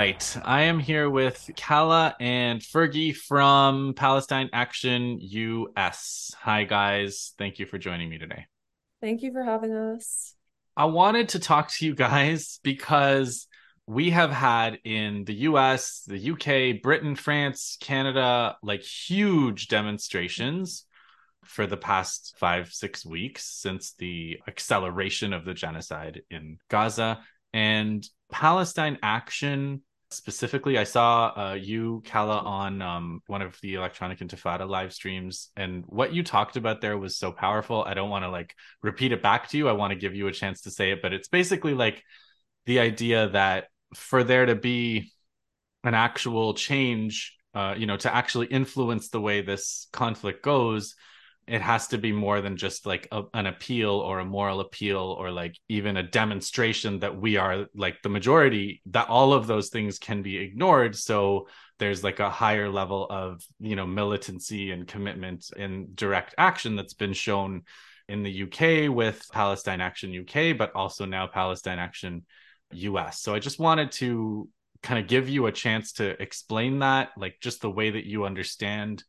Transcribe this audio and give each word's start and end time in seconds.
right. 0.00 0.36
I 0.46 0.62
am 0.62 0.78
here 0.78 1.10
with 1.10 1.50
Calla 1.56 2.16
and 2.18 2.62
Fergie 2.62 3.14
from 3.14 3.92
Palestine 3.92 4.48
Action 4.50 5.18
US. 5.20 6.34
Hi, 6.40 6.64
guys. 6.64 7.34
Thank 7.36 7.58
you 7.58 7.66
for 7.66 7.76
joining 7.76 8.08
me 8.08 8.16
today. 8.16 8.46
Thank 9.02 9.20
you 9.20 9.30
for 9.30 9.42
having 9.42 9.74
us. 9.74 10.34
I 10.74 10.86
wanted 10.86 11.28
to 11.30 11.38
talk 11.38 11.70
to 11.72 11.84
you 11.84 11.94
guys 11.94 12.60
because 12.62 13.46
we 13.86 14.08
have 14.08 14.30
had 14.30 14.78
in 14.84 15.26
the 15.26 15.34
US, 15.50 16.02
the 16.06 16.30
UK, 16.30 16.80
Britain, 16.82 17.14
France, 17.14 17.76
Canada, 17.78 18.56
like 18.62 18.82
huge 18.82 19.68
demonstrations 19.68 20.86
for 21.44 21.66
the 21.66 21.76
past 21.76 22.36
five, 22.38 22.72
six 22.72 23.04
weeks 23.04 23.44
since 23.44 23.92
the 23.98 24.40
acceleration 24.48 25.34
of 25.34 25.44
the 25.44 25.52
genocide 25.52 26.22
in 26.30 26.56
Gaza. 26.70 27.20
And 27.52 28.08
Palestine 28.32 28.96
Action 29.02 29.82
specifically 30.10 30.76
i 30.76 30.84
saw 30.84 31.32
uh, 31.36 31.54
you 31.54 32.02
Calla 32.04 32.38
on 32.38 32.82
um, 32.82 33.22
one 33.26 33.42
of 33.42 33.56
the 33.62 33.74
electronic 33.74 34.18
intifada 34.18 34.68
live 34.68 34.92
streams 34.92 35.50
and 35.56 35.84
what 35.86 36.12
you 36.12 36.22
talked 36.22 36.56
about 36.56 36.80
there 36.80 36.98
was 36.98 37.16
so 37.16 37.32
powerful 37.32 37.84
i 37.84 37.94
don't 37.94 38.10
want 38.10 38.24
to 38.24 38.30
like 38.30 38.54
repeat 38.82 39.12
it 39.12 39.22
back 39.22 39.48
to 39.48 39.58
you 39.58 39.68
i 39.68 39.72
want 39.72 39.92
to 39.92 39.98
give 39.98 40.14
you 40.14 40.26
a 40.26 40.32
chance 40.32 40.62
to 40.62 40.70
say 40.70 40.90
it 40.90 41.00
but 41.02 41.12
it's 41.12 41.28
basically 41.28 41.74
like 41.74 42.02
the 42.66 42.80
idea 42.80 43.28
that 43.28 43.68
for 43.94 44.24
there 44.24 44.46
to 44.46 44.54
be 44.54 45.12
an 45.84 45.94
actual 45.94 46.54
change 46.54 47.36
uh, 47.54 47.74
you 47.76 47.86
know 47.86 47.96
to 47.96 48.14
actually 48.14 48.46
influence 48.46 49.08
the 49.08 49.20
way 49.20 49.42
this 49.42 49.88
conflict 49.92 50.42
goes 50.42 50.94
it 51.50 51.60
has 51.60 51.88
to 51.88 51.98
be 51.98 52.12
more 52.12 52.40
than 52.40 52.56
just 52.56 52.86
like 52.86 53.08
a, 53.10 53.22
an 53.34 53.46
appeal 53.46 53.90
or 53.90 54.20
a 54.20 54.24
moral 54.24 54.60
appeal 54.60 55.16
or 55.18 55.30
like 55.30 55.56
even 55.68 55.96
a 55.96 56.02
demonstration 56.02 57.00
that 57.00 57.20
we 57.20 57.36
are 57.36 57.66
like 57.74 58.00
the 58.02 58.08
majority 58.08 58.80
that 58.86 59.08
all 59.08 59.32
of 59.32 59.46
those 59.46 59.68
things 59.68 59.98
can 59.98 60.22
be 60.22 60.38
ignored. 60.38 60.94
So 60.94 61.48
there's 61.78 62.04
like 62.04 62.20
a 62.20 62.30
higher 62.30 62.68
level 62.68 63.06
of 63.10 63.42
you 63.58 63.74
know 63.74 63.86
militancy 63.86 64.70
and 64.70 64.86
commitment 64.86 65.50
and 65.56 65.96
direct 65.96 66.34
action 66.38 66.76
that's 66.76 66.94
been 66.94 67.14
shown 67.14 67.62
in 68.08 68.22
the 68.22 68.42
UK 68.44 68.94
with 68.94 69.24
Palestine 69.32 69.80
Action 69.80 70.14
UK 70.20 70.56
but 70.56 70.74
also 70.74 71.04
now 71.04 71.26
Palestine 71.26 71.78
Action 71.78 72.24
US 72.72 73.20
so 73.20 73.34
i 73.34 73.38
just 73.38 73.58
wanted 73.58 73.90
to 73.90 74.48
kind 74.82 74.98
of 74.98 75.08
give 75.08 75.28
you 75.28 75.46
a 75.46 75.52
chance 75.52 75.92
to 75.92 76.20
explain 76.22 76.78
that 76.78 77.10
like 77.16 77.36
just 77.40 77.60
the 77.60 77.70
way 77.70 77.90
that 77.90 78.06
you 78.06 78.24
understand 78.24 79.02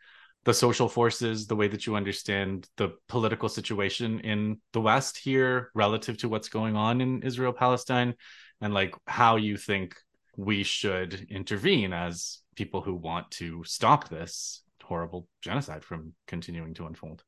the 0.44 0.54
social 0.54 0.90
forces, 0.90 1.46
the 1.46 1.56
way 1.56 1.68
that 1.68 1.86
you 1.86 1.96
understand 1.96 2.68
the 2.78 2.96
political 3.08 3.48
situation 3.48 4.20
in 4.22 4.60
the 4.74 4.82
West 4.82 5.18
here 5.18 5.70
relative 5.76 6.18
to 6.18 6.30
what's 6.30 6.50
going 6.50 6.76
on 6.76 7.00
in 7.02 7.22
Israel 7.22 7.54
Palestine, 7.54 8.16
and 8.60 8.74
like 8.74 8.96
how 9.06 9.36
you 9.36 9.58
think 9.58 9.96
we 10.36 10.64
should 10.64 11.28
intervene 11.30 11.94
as 11.94 12.40
people 12.56 12.82
who 12.82 12.96
want 12.96 13.30
to 13.32 13.64
stop 13.66 14.10
this 14.10 14.64
horrible 14.84 15.28
genocide 15.42 15.84
from 15.84 16.14
continuing 16.28 16.74
to 16.74 16.86
unfold. 16.86 17.24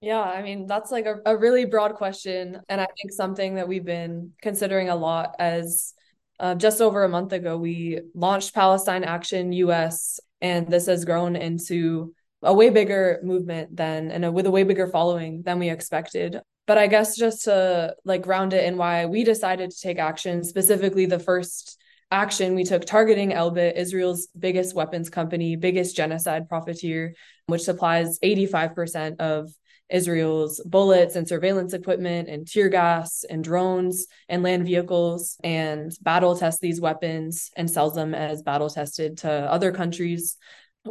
Yeah, 0.00 0.20
I 0.20 0.42
mean, 0.42 0.66
that's 0.66 0.90
like 0.90 1.06
a, 1.06 1.20
a 1.24 1.36
really 1.36 1.64
broad 1.64 1.94
question. 1.94 2.60
And 2.68 2.80
I 2.80 2.86
think 2.96 3.12
something 3.12 3.54
that 3.54 3.68
we've 3.68 3.84
been 3.84 4.32
considering 4.42 4.88
a 4.88 4.96
lot 4.96 5.36
as 5.38 5.94
uh, 6.40 6.56
just 6.56 6.80
over 6.80 7.04
a 7.04 7.08
month 7.08 7.32
ago, 7.32 7.56
we 7.56 8.00
launched 8.14 8.52
Palestine 8.52 9.04
Action 9.04 9.52
US 9.52 10.18
and 10.42 10.68
this 10.68 10.86
has 10.86 11.06
grown 11.06 11.36
into 11.36 12.14
a 12.42 12.52
way 12.52 12.68
bigger 12.68 13.20
movement 13.22 13.74
than 13.74 14.10
and 14.10 14.24
a, 14.24 14.32
with 14.32 14.46
a 14.46 14.50
way 14.50 14.64
bigger 14.64 14.88
following 14.88 15.42
than 15.42 15.58
we 15.58 15.70
expected. 15.70 16.40
But 16.66 16.78
i 16.78 16.86
guess 16.86 17.16
just 17.16 17.44
to 17.44 17.94
like 18.04 18.22
ground 18.22 18.52
it 18.52 18.64
in 18.64 18.76
why 18.76 19.06
we 19.06 19.24
decided 19.24 19.70
to 19.70 19.80
take 19.80 19.98
action 19.98 20.44
specifically 20.44 21.06
the 21.06 21.18
first 21.18 21.78
action 22.10 22.54
we 22.54 22.62
took 22.62 22.84
targeting 22.84 23.30
elbit 23.30 23.74
israel's 23.76 24.28
biggest 24.38 24.74
weapons 24.74 25.08
company 25.10 25.56
biggest 25.56 25.96
genocide 25.96 26.48
profiteer 26.48 27.14
which 27.46 27.62
supplies 27.62 28.18
85% 28.20 29.16
of 29.18 29.50
Israel's 29.92 30.60
bullets 30.64 31.14
and 31.16 31.28
surveillance 31.28 31.74
equipment 31.74 32.28
and 32.28 32.48
tear 32.48 32.68
gas 32.68 33.24
and 33.28 33.44
drones 33.44 34.06
and 34.28 34.42
land 34.42 34.64
vehicles 34.64 35.36
and 35.44 35.92
battle 36.00 36.36
test 36.36 36.60
these 36.60 36.80
weapons 36.80 37.50
and 37.56 37.70
sells 37.70 37.94
them 37.94 38.14
as 38.14 38.42
battle 38.42 38.70
tested 38.70 39.18
to 39.18 39.30
other 39.30 39.70
countries. 39.70 40.36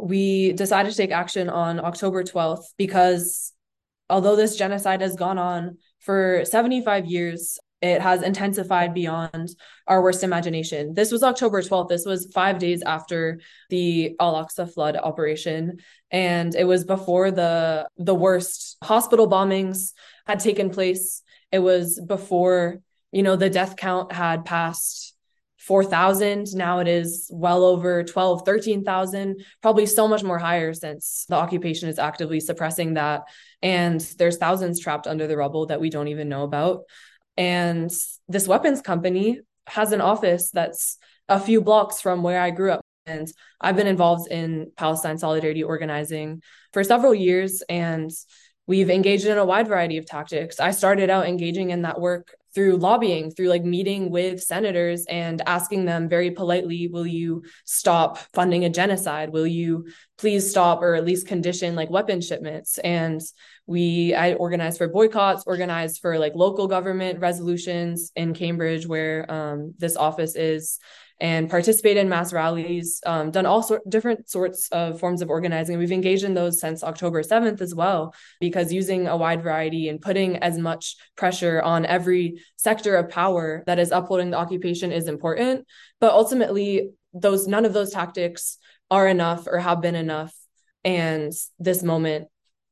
We 0.00 0.52
decided 0.52 0.90
to 0.90 0.96
take 0.96 1.10
action 1.10 1.50
on 1.50 1.84
October 1.84 2.22
12th 2.22 2.64
because 2.78 3.52
although 4.08 4.36
this 4.36 4.56
genocide 4.56 5.00
has 5.00 5.16
gone 5.16 5.38
on 5.38 5.78
for 5.98 6.44
75 6.44 7.06
years, 7.06 7.58
it 7.82 8.00
has 8.00 8.22
intensified 8.22 8.94
beyond 8.94 9.50
our 9.88 10.00
worst 10.00 10.22
imagination. 10.22 10.94
This 10.94 11.10
was 11.10 11.24
October 11.24 11.60
12th. 11.60 11.88
This 11.88 12.06
was 12.06 12.30
five 12.32 12.60
days 12.60 12.80
after 12.82 13.40
the 13.70 14.14
Al 14.20 14.34
Aqsa 14.34 14.72
flood 14.72 14.96
operation. 14.96 15.78
And 16.10 16.54
it 16.54 16.64
was 16.64 16.84
before 16.84 17.32
the 17.32 17.88
the 17.98 18.14
worst 18.14 18.76
hospital 18.84 19.28
bombings 19.28 19.92
had 20.26 20.38
taken 20.38 20.70
place. 20.70 21.22
It 21.50 21.58
was 21.58 22.00
before, 22.00 22.78
you 23.10 23.24
know, 23.24 23.34
the 23.34 23.50
death 23.50 23.76
count 23.76 24.12
had 24.12 24.44
passed 24.44 25.16
4,000. 25.58 26.54
Now 26.54 26.78
it 26.78 26.88
is 26.88 27.28
well 27.32 27.64
over 27.64 28.04
12, 28.04 28.42
13,000, 28.44 29.44
probably 29.60 29.86
so 29.86 30.06
much 30.06 30.22
more 30.22 30.38
higher 30.38 30.72
since 30.72 31.24
the 31.28 31.36
occupation 31.36 31.88
is 31.88 31.98
actively 31.98 32.40
suppressing 32.40 32.94
that. 32.94 33.22
And 33.60 34.00
there's 34.18 34.38
thousands 34.38 34.80
trapped 34.80 35.06
under 35.06 35.26
the 35.26 35.36
rubble 35.36 35.66
that 35.66 35.80
we 35.80 35.90
don't 35.90 36.08
even 36.08 36.28
know 36.28 36.42
about. 36.42 36.82
And 37.36 37.90
this 38.28 38.48
weapons 38.48 38.80
company 38.80 39.40
has 39.66 39.92
an 39.92 40.00
office 40.00 40.50
that's 40.50 40.98
a 41.28 41.40
few 41.40 41.60
blocks 41.60 42.00
from 42.00 42.22
where 42.22 42.40
I 42.40 42.50
grew 42.50 42.72
up. 42.72 42.82
And 43.06 43.26
I've 43.60 43.76
been 43.76 43.86
involved 43.86 44.30
in 44.30 44.70
Palestine 44.76 45.18
Solidarity 45.18 45.62
organizing 45.62 46.42
for 46.72 46.84
several 46.84 47.14
years. 47.14 47.62
And 47.68 48.10
we've 48.66 48.90
engaged 48.90 49.26
in 49.26 49.38
a 49.38 49.44
wide 49.44 49.68
variety 49.68 49.98
of 49.98 50.06
tactics. 50.06 50.60
I 50.60 50.70
started 50.70 51.10
out 51.10 51.26
engaging 51.26 51.70
in 51.70 51.82
that 51.82 52.00
work 52.00 52.34
through 52.54 52.76
lobbying, 52.76 53.30
through 53.30 53.48
like 53.48 53.64
meeting 53.64 54.10
with 54.10 54.42
senators 54.42 55.06
and 55.06 55.40
asking 55.46 55.84
them 55.84 56.08
very 56.08 56.30
politely, 56.30 56.88
will 56.88 57.06
you 57.06 57.42
stop 57.64 58.18
funding 58.34 58.64
a 58.64 58.70
genocide? 58.70 59.30
Will 59.30 59.46
you 59.46 59.86
please 60.18 60.48
stop 60.50 60.82
or 60.82 60.94
at 60.94 61.04
least 61.04 61.26
condition 61.26 61.74
like 61.74 61.90
weapon 61.90 62.20
shipments? 62.20 62.78
And 62.78 63.20
we 63.66 64.14
I 64.14 64.34
organized 64.34 64.78
for 64.78 64.88
boycotts, 64.88 65.44
organized 65.46 66.00
for 66.00 66.18
like 66.18 66.34
local 66.34 66.66
government 66.66 67.20
resolutions 67.20 68.12
in 68.16 68.34
Cambridge, 68.34 68.86
where 68.86 69.30
um, 69.32 69.74
this 69.78 69.96
office 69.96 70.36
is, 70.36 70.78
and 71.22 71.48
participated 71.48 72.00
in 72.00 72.08
mass 72.08 72.32
rallies, 72.32 73.00
um, 73.06 73.30
done 73.30 73.46
all 73.46 73.62
sort 73.62 73.88
different 73.88 74.28
sorts 74.28 74.68
of 74.70 74.98
forms 74.98 75.22
of 75.22 75.30
organizing. 75.30 75.78
We've 75.78 75.92
engaged 75.92 76.24
in 76.24 76.34
those 76.34 76.58
since 76.58 76.82
October 76.82 77.22
7th 77.22 77.60
as 77.60 77.72
well, 77.72 78.12
because 78.40 78.72
using 78.72 79.06
a 79.06 79.16
wide 79.16 79.40
variety 79.40 79.88
and 79.88 80.02
putting 80.02 80.38
as 80.38 80.58
much 80.58 80.96
pressure 81.16 81.62
on 81.62 81.86
every 81.86 82.42
sector 82.56 82.96
of 82.96 83.08
power 83.08 83.62
that 83.66 83.78
is 83.78 83.92
upholding 83.92 84.32
the 84.32 84.36
occupation 84.36 84.90
is 84.90 85.06
important. 85.06 85.64
But 86.00 86.10
ultimately, 86.10 86.90
those 87.14 87.46
none 87.46 87.66
of 87.66 87.72
those 87.72 87.92
tactics 87.92 88.58
are 88.90 89.06
enough 89.06 89.46
or 89.46 89.60
have 89.60 89.80
been 89.80 89.94
enough. 89.94 90.34
And 90.84 91.32
this 91.60 91.84
moment 91.84 92.26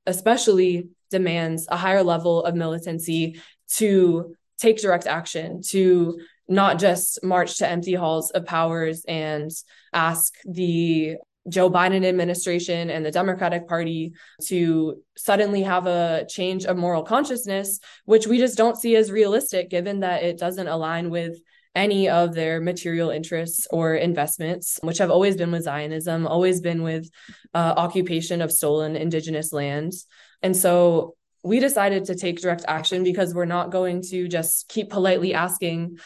especially 0.06 0.88
demands 1.08 1.68
a 1.70 1.76
higher 1.76 2.02
level 2.02 2.42
of 2.42 2.56
militancy 2.56 3.40
to 3.76 4.34
take 4.58 4.80
direct 4.80 5.06
action, 5.06 5.62
to 5.62 6.18
not 6.50 6.78
just 6.78 7.22
march 7.22 7.58
to 7.58 7.68
empty 7.68 7.94
halls 7.94 8.30
of 8.32 8.44
powers 8.44 9.04
and 9.06 9.50
ask 9.94 10.34
the 10.44 11.16
Joe 11.48 11.70
Biden 11.70 12.04
administration 12.04 12.90
and 12.90 13.06
the 13.06 13.10
Democratic 13.10 13.66
Party 13.66 14.12
to 14.46 15.00
suddenly 15.16 15.62
have 15.62 15.86
a 15.86 16.26
change 16.28 16.66
of 16.66 16.76
moral 16.76 17.02
consciousness, 17.02 17.78
which 18.04 18.26
we 18.26 18.36
just 18.38 18.58
don't 18.58 18.76
see 18.76 18.96
as 18.96 19.10
realistic, 19.10 19.70
given 19.70 20.00
that 20.00 20.22
it 20.22 20.38
doesn't 20.38 20.68
align 20.68 21.08
with 21.08 21.38
any 21.74 22.08
of 22.08 22.34
their 22.34 22.60
material 22.60 23.10
interests 23.10 23.66
or 23.70 23.94
investments, 23.94 24.78
which 24.82 24.98
have 24.98 25.10
always 25.10 25.36
been 25.36 25.52
with 25.52 25.62
Zionism, 25.62 26.26
always 26.26 26.60
been 26.60 26.82
with 26.82 27.08
uh, 27.54 27.74
occupation 27.76 28.42
of 28.42 28.52
stolen 28.52 28.96
indigenous 28.96 29.52
lands. 29.52 30.06
And 30.42 30.56
so 30.56 31.14
we 31.42 31.58
decided 31.58 32.06
to 32.06 32.14
take 32.14 32.40
direct 32.40 32.64
action 32.68 33.02
because 33.02 33.34
we're 33.34 33.46
not 33.46 33.70
going 33.70 34.02
to 34.02 34.28
just 34.28 34.68
keep 34.68 34.90
politely 34.90 35.32
asking 35.32 35.98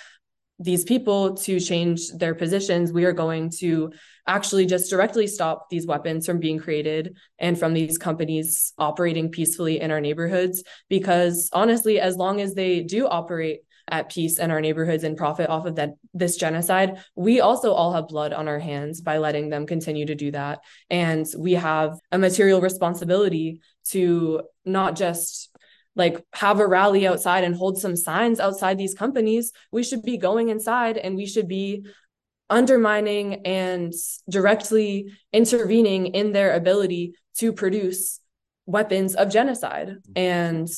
these 0.58 0.84
people 0.84 1.34
to 1.34 1.58
change 1.58 2.10
their 2.10 2.34
positions. 2.34 2.92
We 2.92 3.04
are 3.04 3.12
going 3.12 3.50
to 3.58 3.92
actually 4.26 4.66
just 4.66 4.88
directly 4.88 5.26
stop 5.26 5.68
these 5.68 5.86
weapons 5.86 6.26
from 6.26 6.38
being 6.38 6.58
created 6.58 7.16
and 7.38 7.58
from 7.58 7.74
these 7.74 7.98
companies 7.98 8.72
operating 8.78 9.30
peacefully 9.30 9.80
in 9.80 9.90
our 9.90 10.00
neighborhoods. 10.00 10.62
Because 10.88 11.50
honestly, 11.52 12.00
as 12.00 12.16
long 12.16 12.40
as 12.40 12.54
they 12.54 12.82
do 12.82 13.06
operate 13.06 13.60
at 13.88 14.10
peace 14.10 14.38
in 14.38 14.50
our 14.50 14.60
neighborhoods 14.60 15.04
and 15.04 15.16
profit 15.16 15.50
off 15.50 15.66
of 15.66 15.76
that 15.76 15.90
this 16.14 16.36
genocide 16.36 17.02
we 17.16 17.40
also 17.40 17.72
all 17.72 17.92
have 17.92 18.08
blood 18.08 18.32
on 18.32 18.48
our 18.48 18.58
hands 18.58 19.02
by 19.02 19.18
letting 19.18 19.50
them 19.50 19.66
continue 19.66 20.06
to 20.06 20.14
do 20.14 20.30
that 20.30 20.60
and 20.88 21.26
we 21.36 21.52
have 21.52 21.98
a 22.10 22.18
material 22.18 22.62
responsibility 22.62 23.60
to 23.84 24.40
not 24.64 24.96
just 24.96 25.53
like 25.96 26.25
have 26.32 26.61
a 26.61 26.67
rally 26.67 27.06
outside 27.06 27.44
and 27.44 27.55
hold 27.55 27.79
some 27.79 27.96
signs 27.96 28.41
outside 28.41 28.76
these 28.76 28.94
companies 28.94 29.52
we 29.70 29.82
should 29.85 30.02
be 30.02 30.17
going 30.17 30.49
inside 30.49 30.96
and 30.96 31.14
we 31.14 31.26
should 31.26 31.46
be 31.46 31.85
undermining 32.50 33.46
and 33.46 33.93
directly 34.29 35.11
intervening 35.32 36.06
in 36.06 36.32
their 36.32 36.55
ability 36.55 37.14
to 37.38 37.52
produce 37.52 38.20
weapons 38.67 39.14
of 39.14 39.31
genocide. 39.31 39.88
Mm-hmm. 39.88 40.12
And 40.17 40.69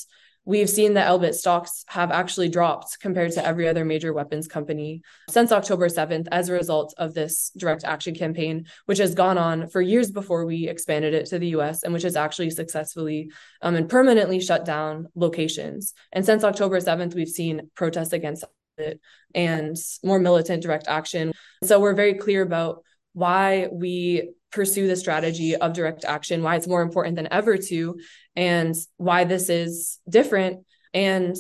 we've 0.47 0.71
seen 0.71 0.95
that 0.95 1.09
Elbit 1.09 1.35
stocks 1.35 1.85
have 1.89 2.11
actually 2.11 2.49
dropped 2.49 2.99
compared 3.01 3.33
to 3.33 3.45
every 3.45 3.69
other 3.69 3.85
major 3.85 4.13
weapons 4.13 4.47
company 4.47 5.03
since 5.29 5.53
October 5.53 5.89
7th 5.89 6.29
as 6.31 6.49
a 6.49 6.53
result 6.53 6.95
of 6.97 7.13
this 7.13 7.51
direct 7.57 7.85
action 7.85 8.15
campaign, 8.15 8.67
which 8.87 8.99
has 8.99 9.15
gone 9.15 9.37
on 9.37 9.69
for 9.69 9.83
years 9.83 10.11
before 10.11 10.47
we 10.47 10.69
expanded 10.69 11.13
it 11.13 11.27
to 11.27 11.39
the 11.39 11.49
US 11.49 11.83
and 11.83 11.93
which 11.93 12.05
has 12.05 12.17
actually 12.17 12.51
successfully 12.51 13.31
um, 13.61 13.75
and 13.75 13.89
permanently 13.89 14.41
shut 14.41 14.65
down 14.65 15.09
locations. 15.17 15.93
And 16.13 16.25
since 16.25 16.45
October 16.45 16.79
7th, 16.79 17.15
we've 17.15 17.29
seen 17.29 17.69
protests 17.75 18.13
against 18.13 18.45
it 18.79 19.01
and 19.35 19.77
more 20.05 20.21
militant 20.21 20.63
direct 20.63 20.87
action. 20.87 21.33
So 21.65 21.81
we're 21.81 21.95
very 21.95 22.15
clear 22.15 22.43
about 22.43 22.85
why 23.15 23.69
we 23.73 24.31
pursue 24.53 24.87
the 24.87 24.97
strategy 24.97 25.57
of 25.57 25.73
direct 25.73 26.05
action, 26.05 26.43
why 26.43 26.57
it's 26.57 26.69
more 26.69 26.83
important 26.83 27.17
than 27.17 27.29
ever 27.31 27.57
to, 27.57 27.99
and 28.35 28.75
why 28.97 29.25
this 29.25 29.49
is 29.49 29.99
different 30.09 30.65
and 30.95 31.37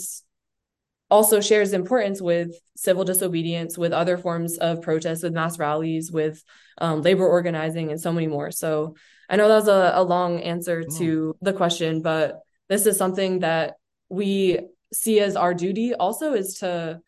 also 1.11 1.41
shares 1.41 1.73
importance 1.73 2.21
with 2.21 2.51
civil 2.77 3.05
disobedience, 3.05 3.79
with 3.79 3.93
other 3.93 4.19
forms 4.19 4.59
of 4.59 4.83
protest, 4.83 5.23
with 5.23 5.33
mass 5.33 5.59
rallies, 5.59 6.11
with 6.11 6.43
um, 6.79 7.03
labor 7.03 7.27
organizing, 7.27 7.91
and 7.91 8.01
so 8.01 8.13
many 8.13 8.27
more. 8.27 8.51
So 8.51 8.97
I 9.31 9.37
know 9.37 9.49
that 9.49 9.55
was 9.55 9.69
a, 9.69 9.93
a 9.95 10.03
long 10.03 10.41
answer 10.41 10.83
mm. 10.83 10.99
to 10.99 11.37
the 11.41 11.53
question, 11.53 12.03
but 12.03 12.41
this 12.69 12.87
is 12.87 12.97
something 12.97 13.41
that 13.41 13.75
we 14.09 14.61
see 14.93 15.21
as 15.21 15.37
our 15.37 15.55
duty 15.55 15.95
also 15.95 16.35
is 16.35 16.59
to 16.59 17.01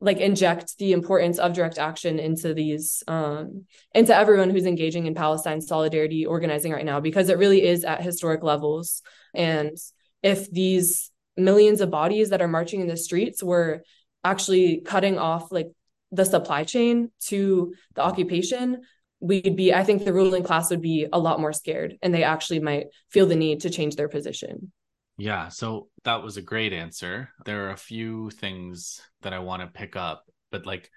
like 0.00 0.18
inject 0.18 0.76
the 0.78 0.92
importance 0.92 1.38
of 1.38 1.54
direct 1.54 1.78
action 1.78 2.18
into 2.18 2.52
these 2.52 3.02
um 3.08 3.64
into 3.94 4.14
everyone 4.14 4.50
who's 4.50 4.66
engaging 4.66 5.06
in 5.06 5.14
Palestine 5.14 5.60
solidarity 5.60 6.26
organizing 6.26 6.72
right 6.72 6.84
now 6.84 7.00
because 7.00 7.28
it 7.28 7.38
really 7.38 7.64
is 7.64 7.84
at 7.84 8.02
historic 8.02 8.42
levels. 8.42 9.02
And 9.34 9.76
if 10.22 10.50
these 10.50 11.10
millions 11.36 11.80
of 11.80 11.90
bodies 11.90 12.30
that 12.30 12.42
are 12.42 12.48
marching 12.48 12.80
in 12.80 12.88
the 12.88 12.96
streets 12.96 13.42
were 13.42 13.82
actually 14.24 14.80
cutting 14.80 15.18
off 15.18 15.52
like 15.52 15.70
the 16.12 16.24
supply 16.24 16.64
chain 16.64 17.10
to 17.20 17.74
the 17.94 18.02
occupation 18.02 18.82
we'd 19.20 19.56
be 19.56 19.72
i 19.72 19.82
think 19.82 20.04
the 20.04 20.12
ruling 20.12 20.42
class 20.42 20.70
would 20.70 20.80
be 20.80 21.06
a 21.12 21.18
lot 21.18 21.40
more 21.40 21.52
scared 21.52 21.96
and 22.02 22.14
they 22.14 22.22
actually 22.22 22.60
might 22.60 22.86
feel 23.10 23.26
the 23.26 23.36
need 23.36 23.60
to 23.60 23.70
change 23.70 23.96
their 23.96 24.08
position 24.08 24.72
yeah, 25.18 25.48
so 25.48 25.88
that 26.04 26.22
was 26.22 26.36
a 26.36 26.42
great 26.42 26.72
answer. 26.72 27.30
There 27.44 27.66
are 27.66 27.72
a 27.72 27.76
few 27.76 28.30
things 28.30 29.00
that 29.22 29.32
I 29.32 29.38
want 29.38 29.62
to 29.62 29.68
pick 29.68 29.96
up, 29.96 30.24
but 30.50 30.66
like 30.66 30.90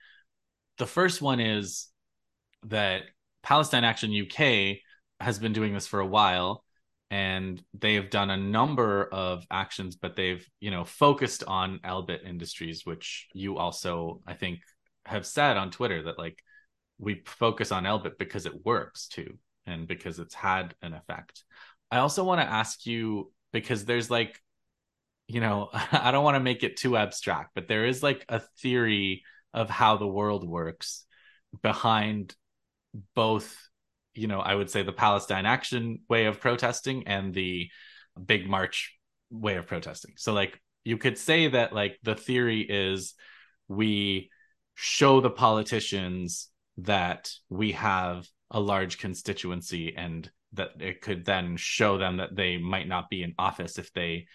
the 0.77 0.85
first 0.85 1.21
one 1.21 1.39
is 1.39 1.87
that 2.63 3.03
Palestine 3.43 3.83
Action 3.83 4.11
UK 4.13 4.77
has 5.19 5.39
been 5.39 5.53
doing 5.53 5.73
this 5.73 5.87
for 5.87 5.99
a 5.99 6.05
while 6.05 6.63
and 7.11 7.61
they've 7.73 8.09
done 8.09 8.29
a 8.29 8.37
number 8.37 9.05
of 9.11 9.43
actions 9.49 9.95
but 9.95 10.15
they've 10.15 10.45
you 10.59 10.71
know 10.71 10.85
focused 10.85 11.43
on 11.47 11.79
Elbit 11.79 12.23
Industries 12.25 12.85
which 12.85 13.27
you 13.33 13.57
also 13.57 14.21
I 14.27 14.33
think 14.33 14.59
have 15.05 15.25
said 15.25 15.57
on 15.57 15.71
Twitter 15.71 16.03
that 16.03 16.19
like 16.19 16.37
we 16.99 17.23
focus 17.25 17.71
on 17.71 17.85
Elbit 17.85 18.17
because 18.19 18.45
it 18.45 18.65
works 18.65 19.07
too 19.07 19.37
and 19.65 19.87
because 19.87 20.19
it's 20.19 20.35
had 20.35 20.75
an 20.81 20.93
effect. 20.93 21.43
I 21.91 21.99
also 21.99 22.23
want 22.23 22.41
to 22.41 22.47
ask 22.47 22.85
you 22.85 23.31
because 23.51 23.85
there's 23.85 24.09
like 24.09 24.39
you 25.27 25.41
know 25.41 25.69
i 25.73 26.11
don't 26.11 26.23
want 26.23 26.35
to 26.35 26.39
make 26.43 26.63
it 26.63 26.77
too 26.77 26.97
abstract 26.97 27.51
but 27.55 27.67
there 27.67 27.85
is 27.85 28.03
like 28.03 28.25
a 28.29 28.41
theory 28.61 29.23
of 29.53 29.69
how 29.69 29.97
the 29.97 30.07
world 30.07 30.47
works 30.47 31.05
behind 31.61 32.35
both 33.15 33.57
you 34.13 34.27
know 34.27 34.39
i 34.39 34.53
would 34.53 34.69
say 34.69 34.83
the 34.83 34.91
palestine 34.91 35.45
action 35.45 35.99
way 36.09 36.25
of 36.25 36.39
protesting 36.39 37.07
and 37.07 37.33
the 37.33 37.69
big 38.25 38.47
march 38.47 38.99
way 39.31 39.55
of 39.55 39.67
protesting. 39.67 40.13
So 40.17 40.33
like 40.33 40.59
you 40.83 40.97
could 40.97 41.17
say 41.17 41.49
that 41.49 41.73
like 41.73 41.97
the 42.03 42.15
theory 42.15 42.61
is 42.61 43.13
we 43.67 44.29
show 44.75 45.21
the 45.21 45.29
politicians 45.29 46.49
that 46.77 47.31
we 47.49 47.73
have 47.73 48.27
a 48.49 48.59
large 48.59 48.97
constituency 48.97 49.95
and 49.95 50.29
that 50.53 50.71
it 50.79 51.01
could 51.01 51.25
then 51.25 51.57
show 51.57 51.97
them 51.97 52.17
that 52.17 52.35
they 52.35 52.57
might 52.57 52.87
not 52.87 53.09
be 53.09 53.23
in 53.23 53.33
office 53.37 53.77
if 53.77 53.91
they 53.93 54.27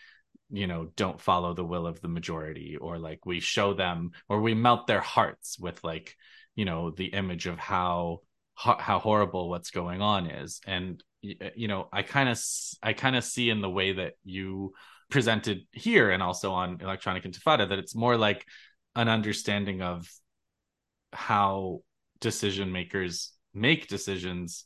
you 0.50 0.66
know 0.66 0.88
don't 0.96 1.20
follow 1.20 1.55
the 1.55 1.64
will 1.64 1.87
of 1.87 2.00
the 2.00 2.08
majority 2.08 2.76
or 2.81 2.99
like 2.99 3.25
we 3.26 3.40
show 3.40 3.75
them 3.75 4.11
or 4.28 4.40
we 4.40 4.55
melt 4.55 4.87
their 4.87 5.00
hearts 5.00 5.58
with 5.58 5.82
like 5.82 6.14
you 6.55 6.64
know 6.64 6.90
the 6.90 7.06
image 7.06 7.46
of 7.46 7.58
how 7.58 8.20
how 8.55 9.00
horrible 9.00 9.49
what's 9.49 9.70
going 9.70 10.00
on 10.00 10.26
is. 10.26 10.61
And 10.64 11.02
uh, 11.25 11.49
you 11.56 11.69
know 11.69 11.88
i 11.93 12.02
kind 12.02 12.28
of 12.28 12.38
i 12.82 12.93
kind 12.93 13.17
of 13.17 13.25
see 13.25 13.49
in 13.49 13.62
the 13.62 13.70
way 13.70 13.93
that 13.94 14.12
you 14.25 14.72
presented 15.10 15.62
here 15.72 16.10
and 16.10 16.22
also 16.22 16.52
on 16.52 16.78
electronic 16.81 17.25
intifada 17.25 17.69
that 17.69 17.78
it's 17.78 17.94
more 17.94 18.17
like 18.17 18.44
an 18.94 19.08
understanding 19.08 19.81
of 19.81 20.06
how 21.12 21.81
decision 22.20 22.72
makers 22.72 23.32
make 23.55 23.88
decisions 23.88 24.64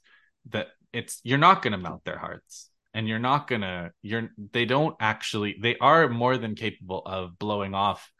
that 0.48 0.68
it's 0.92 1.20
you're 1.22 1.38
not 1.38 1.62
going 1.62 1.72
to 1.72 1.78
melt 1.78 2.04
their 2.04 2.18
hearts. 2.18 2.70
And 2.94 3.06
you're 3.06 3.18
not 3.18 3.46
going 3.46 3.60
to 3.60 3.92
you're 4.02 4.30
they 4.52 4.64
don't 4.64 4.96
actually 4.98 5.56
they 5.60 5.76
are 5.76 6.08
more 6.08 6.36
than 6.36 6.54
capable 6.54 7.02
of 7.04 7.38
blowing 7.38 7.74
off 7.74 8.10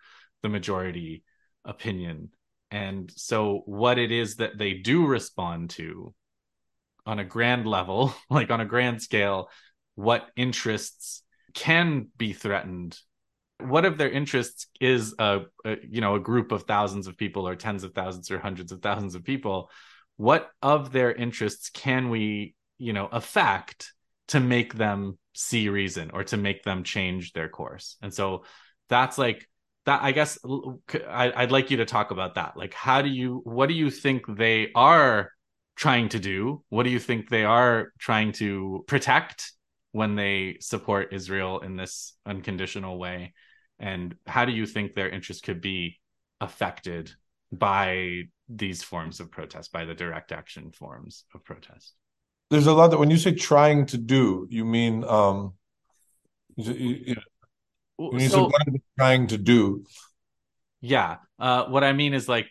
the 0.42 0.48
majority 0.48 1.24
opinion. 1.64 2.30
And 2.70 3.10
so 3.16 3.62
what 3.64 3.98
it 3.98 4.12
is 4.12 4.36
that 4.36 4.58
they 4.58 4.74
do 4.74 5.06
respond 5.06 5.70
to 5.70 6.14
on 7.06 7.18
a 7.18 7.24
grand 7.24 7.66
level 7.66 8.14
like 8.30 8.50
on 8.50 8.60
a 8.60 8.66
grand 8.66 9.02
scale 9.02 9.48
what 9.94 10.28
interests 10.36 11.22
can 11.54 12.08
be 12.16 12.32
threatened 12.32 12.96
what 13.60 13.84
if 13.84 13.96
their 13.96 14.10
interests 14.10 14.66
is 14.80 15.14
a, 15.18 15.40
a, 15.64 15.76
you 15.88 16.00
know 16.00 16.14
a 16.14 16.20
group 16.20 16.52
of 16.52 16.62
thousands 16.62 17.06
of 17.06 17.16
people 17.16 17.48
or 17.48 17.56
tens 17.56 17.84
of 17.84 17.92
thousands 17.92 18.30
or 18.30 18.38
hundreds 18.38 18.72
of 18.72 18.80
thousands 18.80 19.14
of 19.14 19.24
people. 19.24 19.70
What 20.16 20.50
of 20.62 20.92
their 20.92 21.12
interests 21.12 21.70
can 21.70 22.10
we 22.10 22.54
you 22.78 22.92
know 22.92 23.08
affect 23.10 23.92
to 24.28 24.40
make 24.40 24.74
them 24.74 25.18
see 25.34 25.68
reason 25.68 26.10
or 26.12 26.24
to 26.24 26.36
make 26.36 26.62
them 26.62 26.84
change 26.84 27.32
their 27.32 27.48
course. 27.48 27.96
And 28.02 28.12
so 28.12 28.44
that's 28.88 29.18
like 29.18 29.48
that 29.84 30.02
i 30.02 30.12
guess 30.12 30.38
I, 31.08 31.32
would 31.40 31.52
like 31.52 31.70
you 31.70 31.78
to 31.78 31.86
talk 31.86 32.10
about 32.10 32.34
that. 32.34 32.56
Like 32.56 32.74
how 32.74 33.02
do 33.02 33.08
you 33.08 33.40
what 33.44 33.68
do 33.68 33.74
you 33.74 33.90
think 33.90 34.24
they 34.26 34.70
are 34.74 35.32
trying 35.76 36.08
to 36.10 36.18
do? 36.18 36.64
What 36.68 36.82
do 36.82 36.90
you 36.90 36.98
think 36.98 37.28
they 37.28 37.44
are 37.44 37.92
trying 37.98 38.32
to 38.32 38.84
protect 38.88 39.52
when 39.92 40.16
they 40.16 40.58
support 40.60 41.12
israel 41.12 41.60
in 41.60 41.76
this 41.76 42.14
unconditional 42.26 42.98
way? 42.98 43.32
And 43.78 44.16
how 44.26 44.44
do 44.44 44.52
you 44.52 44.66
think 44.66 44.94
their 44.94 45.08
interests 45.08 45.42
could 45.42 45.60
be 45.60 46.00
affected 46.40 47.12
by 47.52 48.24
these 48.48 48.82
forms 48.82 49.20
of 49.20 49.30
protest 49.30 49.72
by 49.72 49.84
the 49.84 49.94
direct 49.94 50.32
action 50.32 50.72
forms 50.72 51.24
of 51.34 51.44
protest 51.44 51.94
there's 52.50 52.66
a 52.66 52.72
lot 52.72 52.88
that 52.88 52.98
when 52.98 53.10
you 53.10 53.16
say 53.16 53.32
trying 53.32 53.86
to 53.86 53.98
do, 53.98 54.46
you 54.50 54.64
mean 54.64 55.04
um, 55.04 55.54
you, 56.56 56.72
you, 56.72 57.16
you 58.12 58.28
so, 58.28 58.50
trying 58.98 59.26
to 59.28 59.38
do. 59.38 59.84
Yeah, 60.80 61.16
uh, 61.38 61.64
what 61.66 61.84
I 61.84 61.92
mean 61.92 62.14
is 62.14 62.28
like, 62.28 62.48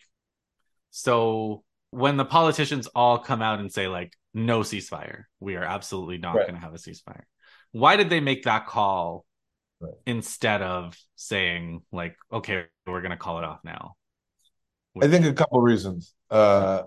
so 0.92 1.64
when 1.92 2.18
the 2.18 2.26
politicians 2.26 2.88
all 2.88 3.20
come 3.20 3.42
out 3.42 3.60
and 3.60 3.72
say 3.72 3.88
like, 3.88 4.14
no 4.34 4.60
ceasefire, 4.60 5.24
we 5.40 5.56
are 5.56 5.64
absolutely 5.64 6.18
not 6.18 6.36
right. 6.36 6.48
going 6.48 6.56
to 6.56 6.62
have 6.62 6.74
a 6.74 6.78
ceasefire. 6.78 7.24
Why 7.72 7.96
did 7.96 8.10
they 8.10 8.20
make 8.20 8.44
that 8.44 8.68
call 8.68 9.26
right. 9.80 9.94
instead 10.06 10.62
of 10.62 10.96
saying 11.16 11.82
like, 11.92 12.16
okay, 12.32 12.66
we're 12.86 13.02
going 13.02 13.12
to 13.12 13.18
call 13.18 13.40
it 13.40 13.44
off 13.46 13.60
now? 13.64 13.96
I 15.02 15.08
think 15.08 15.26
a 15.26 15.34
couple 15.34 15.62
reasons. 15.62 16.14
Uh, 16.30 16.84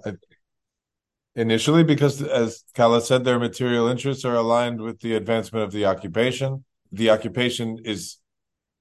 initially 1.35 1.85
because, 1.85 2.23
as 2.23 2.65
Calla 2.75 3.01
said, 3.01 3.25
their 3.25 3.39
material 3.39 3.89
interests 3.89 4.25
are 4.25 4.35
aligned 4.35 4.81
with 4.81 5.01
the 5.01 5.15
advancement 5.15 5.65
of 5.65 5.73
the 5.73 5.87
occupation. 5.87 6.65
The 6.93 7.11
occupation 7.11 7.79
is 7.85 8.17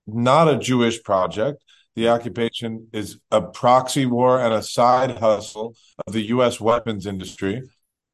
not 0.07 0.47
a 0.47 0.57
Jewish 0.57 1.01
project. 1.03 1.63
The 1.95 2.09
occupation 2.09 2.87
is 2.93 3.19
a 3.31 3.41
proxy 3.41 4.05
war 4.05 4.39
and 4.39 4.53
a 4.53 4.63
side 4.63 5.17
hustle 5.17 5.75
of 6.05 6.13
the 6.13 6.27
U.S. 6.27 6.59
weapons 6.59 7.05
industry 7.05 7.61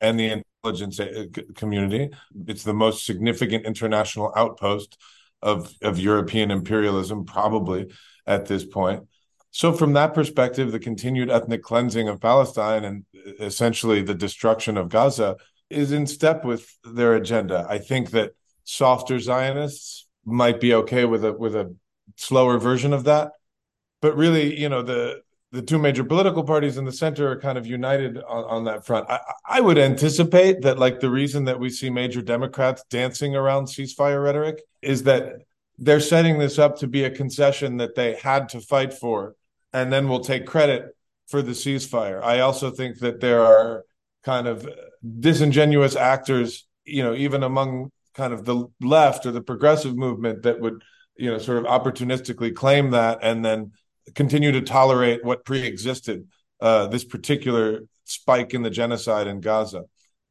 and 0.01 0.19
the 0.19 0.43
intelligence 0.65 0.99
uh, 0.99 1.25
community. 1.55 2.09
It's 2.47 2.63
the 2.63 2.73
most 2.73 3.05
significant 3.05 3.65
international 3.65 4.33
outpost 4.35 4.97
of, 5.41 5.73
of 5.81 5.99
European 5.99 6.51
imperialism, 6.51 7.25
probably 7.25 7.87
at 8.25 8.47
this 8.47 8.65
point. 8.65 9.03
So, 9.55 9.71
from 9.71 9.93
that 9.93 10.13
perspective, 10.13 10.73
the 10.73 10.79
continued 10.79 11.31
ethnic 11.31 11.63
cleansing 11.63 12.09
of 12.09 12.19
Palestine 12.19 12.83
and 12.83 13.05
uh, 13.15 13.45
essentially 13.45 14.01
the 14.01 14.13
destruction 14.13 14.75
of 14.75 14.89
Gaza 14.89 15.37
is 15.69 15.93
in 15.93 16.07
step 16.07 16.43
with 16.43 16.77
their 16.83 17.15
agenda. 17.15 17.65
I 17.69 17.77
think 17.77 18.11
that 18.11 18.35
softer 18.65 19.17
Zionists 19.17 20.07
might 20.25 20.59
be 20.59 20.73
okay 20.73 21.05
with 21.05 21.23
a 21.23 21.31
with 21.31 21.55
a 21.55 21.73
slower 22.17 22.57
version 22.57 22.91
of 22.91 23.05
that, 23.05 23.31
but 24.01 24.17
really, 24.17 24.59
you 24.59 24.67
know, 24.67 24.81
the 24.81 25.21
the 25.53 25.61
two 25.61 25.79
major 25.79 26.03
political 26.03 26.43
parties 26.43 26.75
in 26.75 26.83
the 26.83 26.91
center 26.91 27.31
are 27.31 27.39
kind 27.39 27.57
of 27.57 27.65
united 27.65 28.17
on, 28.17 28.43
on 28.43 28.63
that 28.65 28.85
front. 28.85 29.09
I, 29.09 29.21
I, 29.47 29.61
would 29.61 29.77
anticipate 29.77 30.63
that, 30.63 30.79
like, 30.79 30.99
the 30.99 31.09
reason 31.09 31.45
that 31.45 31.57
we 31.57 31.69
see 31.69 31.89
major 31.89 32.21
Democrats 32.21 32.83
dancing 32.89 33.37
around 33.37 33.67
ceasefire 33.67 34.21
rhetoric 34.21 34.61
is 34.81 35.03
that 35.03 35.43
they're 35.77 36.01
setting 36.01 36.39
this 36.39 36.59
up 36.59 36.79
to 36.79 36.87
be 36.87 37.05
a 37.05 37.09
concession 37.09 37.77
that 37.77 37.95
they 37.95 38.15
had 38.15 38.49
to 38.49 38.59
fight 38.59 38.93
for, 38.93 39.35
and 39.75 39.91
then 39.91 40.07
we'll 40.07 40.21
take 40.21 40.45
credit 40.45 40.95
for 41.27 41.41
the 41.41 41.51
ceasefire. 41.51 42.23
I 42.23 42.39
also 42.39 42.71
think 42.71 42.99
that 42.99 43.19
there 43.19 43.41
are 43.41 43.83
kind 44.23 44.47
of 44.47 44.67
disingenuous 45.19 45.97
actors, 45.97 46.65
you 46.85 47.03
know, 47.03 47.13
even 47.13 47.43
among 47.43 47.91
kind 48.13 48.31
of 48.31 48.45
the 48.45 48.67
left 48.79 49.25
or 49.25 49.31
the 49.31 49.41
progressive 49.41 49.97
movement 49.97 50.43
that 50.43 50.61
would, 50.61 50.81
you 51.17 51.29
know, 51.29 51.37
sort 51.39 51.57
of 51.57 51.65
opportunistically 51.65 52.55
claim 52.55 52.91
that 52.91 53.19
and 53.21 53.43
then 53.43 53.73
continue 54.13 54.53
to 54.53 54.61
tolerate 54.61 55.25
what 55.25 55.43
pre-existed 55.43 56.25
uh, 56.61 56.87
this 56.87 57.03
particular 57.03 57.81
spike 58.05 58.53
in 58.53 58.61
the 58.61 58.69
genocide 58.69 59.27
in 59.27 59.41
Gaza, 59.41 59.83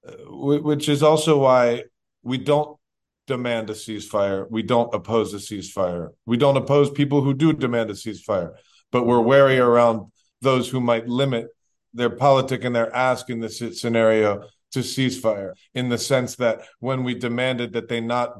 uh, 0.08 0.12
which 0.30 0.88
is 0.88 1.02
also 1.02 1.38
why 1.38 1.82
we 2.22 2.38
don't 2.38 2.78
demand 3.26 3.68
a 3.68 3.74
ceasefire. 3.74 4.46
We 4.50 4.62
don't 4.62 4.94
oppose 4.94 5.34
a 5.34 5.38
ceasefire. 5.38 6.08
We 6.24 6.38
don't 6.38 6.56
oppose 6.56 6.90
people 6.90 7.20
who 7.20 7.34
do 7.34 7.52
demand 7.52 7.90
a 7.90 7.94
ceasefire, 7.94 8.54
but 8.94 9.06
we're 9.06 9.20
wary 9.20 9.58
around 9.58 10.12
those 10.40 10.68
who 10.68 10.80
might 10.80 11.08
limit 11.08 11.48
their 11.94 12.10
politic 12.10 12.62
and 12.62 12.76
their 12.76 12.94
ask 12.94 13.28
in 13.28 13.40
this 13.40 13.58
scenario 13.80 14.44
to 14.70 14.78
ceasefire 14.78 15.54
in 15.74 15.88
the 15.88 15.98
sense 15.98 16.36
that 16.36 16.60
when 16.78 17.02
we 17.02 17.12
demanded 17.12 17.72
that 17.72 17.88
they 17.88 18.00
not 18.00 18.36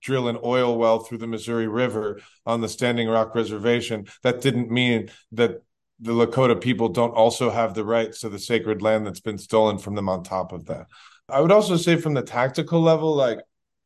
drill 0.00 0.28
an 0.28 0.38
oil 0.42 0.78
well 0.78 1.00
through 1.00 1.18
the 1.18 1.26
Missouri 1.26 1.68
River 1.68 2.18
on 2.46 2.62
the 2.62 2.68
Standing 2.68 3.08
Rock 3.08 3.34
Reservation, 3.34 4.06
that 4.22 4.40
didn't 4.40 4.70
mean 4.70 5.10
that 5.32 5.62
the 6.00 6.12
Lakota 6.12 6.58
people 6.58 6.88
don't 6.88 7.12
also 7.12 7.50
have 7.50 7.74
the 7.74 7.84
rights 7.84 8.20
to 8.20 8.30
the 8.30 8.38
sacred 8.38 8.80
land 8.80 9.06
that's 9.06 9.20
been 9.20 9.36
stolen 9.36 9.76
from 9.76 9.96
them 9.96 10.08
on 10.08 10.22
top 10.22 10.52
of 10.52 10.64
that. 10.64 10.86
I 11.28 11.42
would 11.42 11.52
also 11.52 11.76
say 11.76 11.96
from 11.96 12.14
the 12.14 12.22
tactical 12.22 12.80
level, 12.80 13.14
like 13.14 13.40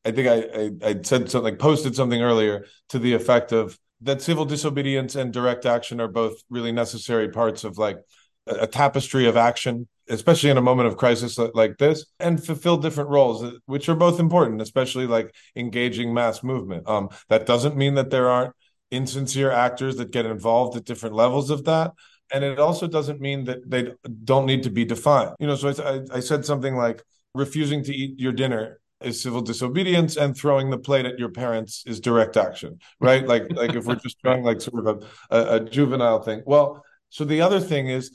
I 0.05 0.13
think 0.13 0.29
I, 0.29 0.87
I, 0.87 0.91
I 0.91 1.03
said 1.03 1.29
something, 1.29 1.57
posted 1.57 1.97
something 1.97 2.23
earlier 2.23 2.67
to 2.91 3.01
the 3.01 3.15
effect 3.15 3.51
of 3.51 3.77
that 4.05 4.23
civil 4.23 4.45
disobedience 4.45 5.15
and 5.17 5.33
direct 5.33 5.67
action 5.67 6.01
are 6.01 6.09
both 6.09 6.35
really 6.49 6.73
necessary 6.73 7.29
parts 7.29 7.65
of 7.65 7.79
like 7.79 7.99
a, 8.47 8.67
tapestry 8.67 9.27
of 9.27 9.37
action 9.37 9.89
especially 10.11 10.51
in 10.51 10.59
a 10.59 10.63
moment 10.63 10.87
of 10.87 10.99
crisis 10.99 11.39
like 11.55 11.79
this 11.79 12.05
and 12.21 12.45
fulfill 12.45 12.77
different 12.77 13.09
roles 13.09 13.43
uh, 13.43 13.53
which 13.65 13.89
are 13.89 13.95
both 13.95 14.21
important 14.21 14.61
especially 14.61 15.07
like 15.07 15.35
engaging 15.57 16.13
mass 16.13 16.43
movement. 16.43 16.87
Um 16.87 17.09
that 17.31 17.47
doesn't 17.47 17.77
mean 17.77 17.95
that 17.95 18.11
there 18.11 18.29
aren't 18.29 18.55
insincere 18.91 19.51
actors 19.51 19.97
that 19.97 20.13
get 20.13 20.27
involved 20.27 20.77
at 20.77 20.85
different 20.85 21.15
levels 21.15 21.51
of 21.51 21.65
that 21.65 21.93
and 22.33 22.45
it 22.45 22.59
also 22.59 22.87
doesn't 22.87 23.21
mean 23.21 23.45
that 23.45 23.69
they 23.69 23.93
don't 24.25 24.47
need 24.47 24.63
to 24.65 24.71
be 24.71 24.85
defined. 24.85 25.35
You 25.41 25.47
know 25.47 25.57
so 25.57 25.73
I, 25.83 26.17
I 26.17 26.21
said 26.21 26.45
something 26.45 26.77
like 26.77 27.03
refusing 27.35 27.83
to 27.85 27.95
eat 27.95 28.21
your 28.21 28.33
dinner 28.33 28.79
is 29.05 29.23
civil 29.23 29.41
disobedience 29.41 30.17
and 30.17 30.37
throwing 30.37 30.71
the 30.71 30.79
plate 30.79 31.07
at 31.07 31.19
your 31.19 31.31
parents 31.31 31.83
is 31.87 32.01
direct 32.01 32.37
action 32.37 32.79
right? 33.01 33.27
Like 33.35 33.51
like 33.51 33.75
if 33.75 33.85
we're 33.85 33.97
just 33.97 34.19
trying 34.21 34.43
like 34.43 34.61
sort 34.61 34.87
of 34.87 35.05
a, 35.31 35.37
a, 35.37 35.57
a 35.57 35.61
juvenile 35.61 36.23
thing. 36.23 36.43
Well 36.47 36.85
so 37.11 37.25
the 37.25 37.41
other 37.41 37.61
thing 37.61 37.89
is 37.89 38.11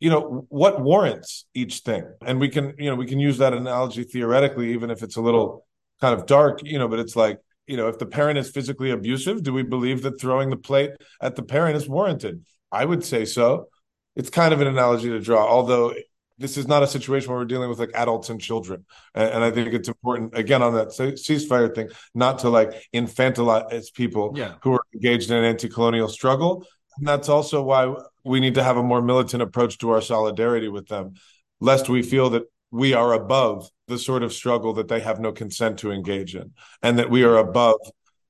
you 0.00 0.10
know 0.10 0.46
what 0.48 0.80
warrants 0.80 1.46
each 1.54 1.78
thing? 1.80 2.04
And 2.26 2.40
we 2.40 2.48
can 2.48 2.74
you 2.78 2.90
know 2.90 2.96
we 2.96 3.06
can 3.06 3.20
use 3.20 3.38
that 3.38 3.52
analogy 3.52 4.04
theoretically 4.04 4.72
even 4.72 4.90
if 4.90 5.02
it's 5.02 5.16
a 5.16 5.20
little 5.20 5.66
kind 6.00 6.18
of 6.18 6.26
dark 6.26 6.60
you 6.64 6.78
know 6.78 6.88
but 6.88 6.98
it's 6.98 7.16
like 7.16 7.38
you 7.66 7.76
know 7.76 7.88
if 7.88 7.98
the 7.98 8.06
parent 8.06 8.38
is 8.38 8.50
physically 8.50 8.90
abusive 8.90 9.42
do 9.42 9.52
we 9.52 9.62
believe 9.62 10.02
that 10.02 10.20
throwing 10.20 10.50
the 10.50 10.56
plate 10.56 10.90
at 11.20 11.36
the 11.36 11.42
parent 11.42 11.76
is 11.76 11.88
warranted? 11.88 12.44
I 12.70 12.84
would 12.84 13.04
say 13.04 13.24
so. 13.24 13.68
It's 14.16 14.30
kind 14.30 14.52
of 14.52 14.60
an 14.60 14.66
analogy 14.66 15.08
to 15.10 15.20
draw 15.20 15.46
although 15.46 15.94
this 16.38 16.56
is 16.56 16.66
not 16.66 16.82
a 16.82 16.86
situation 16.86 17.30
where 17.30 17.38
we're 17.38 17.44
dealing 17.44 17.68
with 17.68 17.78
like 17.78 17.90
adults 17.94 18.30
and 18.30 18.40
children 18.40 18.84
and, 19.14 19.30
and 19.30 19.44
i 19.44 19.50
think 19.50 19.72
it's 19.72 19.88
important 19.88 20.36
again 20.36 20.62
on 20.62 20.74
that 20.74 20.88
ceasefire 20.88 21.74
thing 21.74 21.88
not 22.14 22.40
to 22.40 22.48
like 22.48 22.72
infantilize 22.94 23.92
people 23.92 24.32
yeah. 24.34 24.54
who 24.62 24.72
are 24.72 24.84
engaged 24.94 25.30
in 25.30 25.36
an 25.36 25.44
anti-colonial 25.44 26.08
struggle 26.08 26.66
and 26.98 27.06
that's 27.06 27.28
also 27.28 27.62
why 27.62 27.94
we 28.24 28.40
need 28.40 28.54
to 28.54 28.62
have 28.62 28.76
a 28.76 28.82
more 28.82 29.02
militant 29.02 29.42
approach 29.42 29.78
to 29.78 29.90
our 29.90 30.00
solidarity 30.00 30.68
with 30.68 30.88
them, 30.88 31.14
lest 31.60 31.88
we 31.88 32.02
feel 32.02 32.30
that 32.30 32.44
we 32.70 32.94
are 32.94 33.12
above 33.12 33.68
the 33.88 33.98
sort 33.98 34.22
of 34.22 34.32
struggle 34.32 34.74
that 34.74 34.88
they 34.88 35.00
have 35.00 35.20
no 35.20 35.32
consent 35.32 35.78
to 35.80 35.90
engage 35.90 36.34
in, 36.34 36.52
and 36.82 36.98
that 36.98 37.10
we 37.10 37.22
are 37.24 37.36
above 37.36 37.80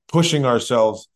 pushing 0.07 0.45
ourselves 0.45 1.07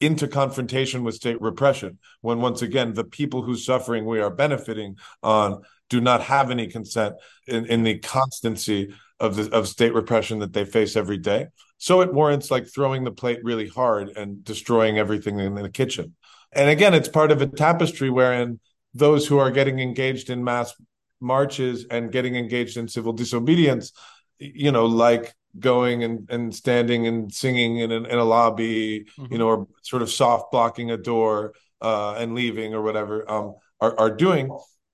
into 0.00 0.26
confrontation 0.26 1.04
with 1.04 1.14
state 1.14 1.40
repression 1.40 1.98
when 2.20 2.40
once 2.40 2.62
again 2.62 2.92
the 2.94 3.04
people 3.04 3.42
whose 3.42 3.64
suffering 3.64 4.04
we 4.04 4.20
are 4.20 4.30
benefiting 4.30 4.96
on 5.22 5.62
do 5.90 6.00
not 6.00 6.22
have 6.22 6.50
any 6.50 6.66
consent 6.66 7.14
in, 7.46 7.66
in 7.66 7.82
the 7.82 7.98
constancy 7.98 8.94
of 9.20 9.36
the 9.36 9.50
of 9.54 9.68
state 9.68 9.94
repression 9.94 10.40
that 10.40 10.52
they 10.52 10.64
face 10.64 10.96
every 10.96 11.18
day. 11.18 11.46
So 11.78 12.00
it 12.00 12.12
warrants 12.12 12.50
like 12.50 12.66
throwing 12.66 13.04
the 13.04 13.12
plate 13.12 13.40
really 13.42 13.68
hard 13.68 14.10
and 14.16 14.42
destroying 14.44 14.98
everything 14.98 15.38
in 15.38 15.54
the 15.54 15.70
kitchen. 15.70 16.14
And 16.52 16.70
again, 16.70 16.94
it's 16.94 17.08
part 17.08 17.30
of 17.30 17.42
a 17.42 17.46
tapestry 17.46 18.10
wherein 18.10 18.60
those 18.94 19.26
who 19.26 19.38
are 19.38 19.50
getting 19.50 19.80
engaged 19.80 20.30
in 20.30 20.44
mass 20.44 20.72
marches 21.20 21.86
and 21.90 22.12
getting 22.12 22.36
engaged 22.36 22.76
in 22.76 22.88
civil 22.88 23.12
disobedience, 23.12 23.92
you 24.38 24.70
know, 24.70 24.86
like 24.86 25.34
going 25.58 26.04
and, 26.04 26.28
and 26.30 26.54
standing 26.54 27.06
and 27.06 27.32
singing 27.32 27.78
in, 27.78 27.90
an, 27.92 28.06
in 28.06 28.18
a 28.18 28.24
lobby, 28.24 29.06
mm-hmm. 29.18 29.32
you 29.32 29.38
know, 29.38 29.48
or 29.48 29.68
sort 29.82 30.02
of 30.02 30.10
soft 30.10 30.50
blocking 30.52 30.90
a 30.90 30.96
door 30.96 31.54
uh, 31.80 32.14
and 32.14 32.34
leaving 32.34 32.74
or 32.74 32.82
whatever, 32.82 33.28
um, 33.30 33.54
are, 33.80 33.98
are 33.98 34.10
doing 34.10 34.48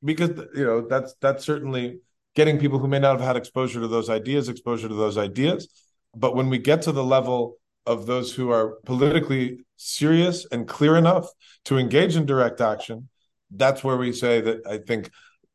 because 0.05 0.31
you 0.55 0.65
know 0.65 0.87
that's 0.89 1.15
that's 1.21 1.45
certainly 1.45 2.01
getting 2.35 2.59
people 2.59 2.79
who 2.79 2.89
may 2.89 2.99
not 2.99 3.19
have 3.19 3.27
had 3.27 3.37
exposure 3.37 3.81
to 3.81 3.89
those 3.89 4.09
ideas 4.09 4.49
exposure 4.49 4.89
to 4.89 4.95
those 4.95 5.19
ideas. 5.19 5.69
But 6.15 6.35
when 6.35 6.49
we 6.49 6.59
get 6.59 6.83
to 6.83 6.93
the 6.93 7.05
level 7.05 7.57
of 7.87 8.07
those 8.07 8.35
who 8.35 8.51
are 8.51 8.77
politically 8.85 9.61
serious 9.77 10.47
and 10.51 10.67
clear 10.67 10.97
enough 10.97 11.29
to 11.65 11.79
engage 11.79 12.17
in 12.17 12.27
direct 12.27 12.61
action, 12.61 13.09
that's 13.51 13.83
where 13.83 13.97
we 13.97 14.13
say 14.13 14.41
that 14.41 14.67
I 14.67 14.79
think 14.79 15.11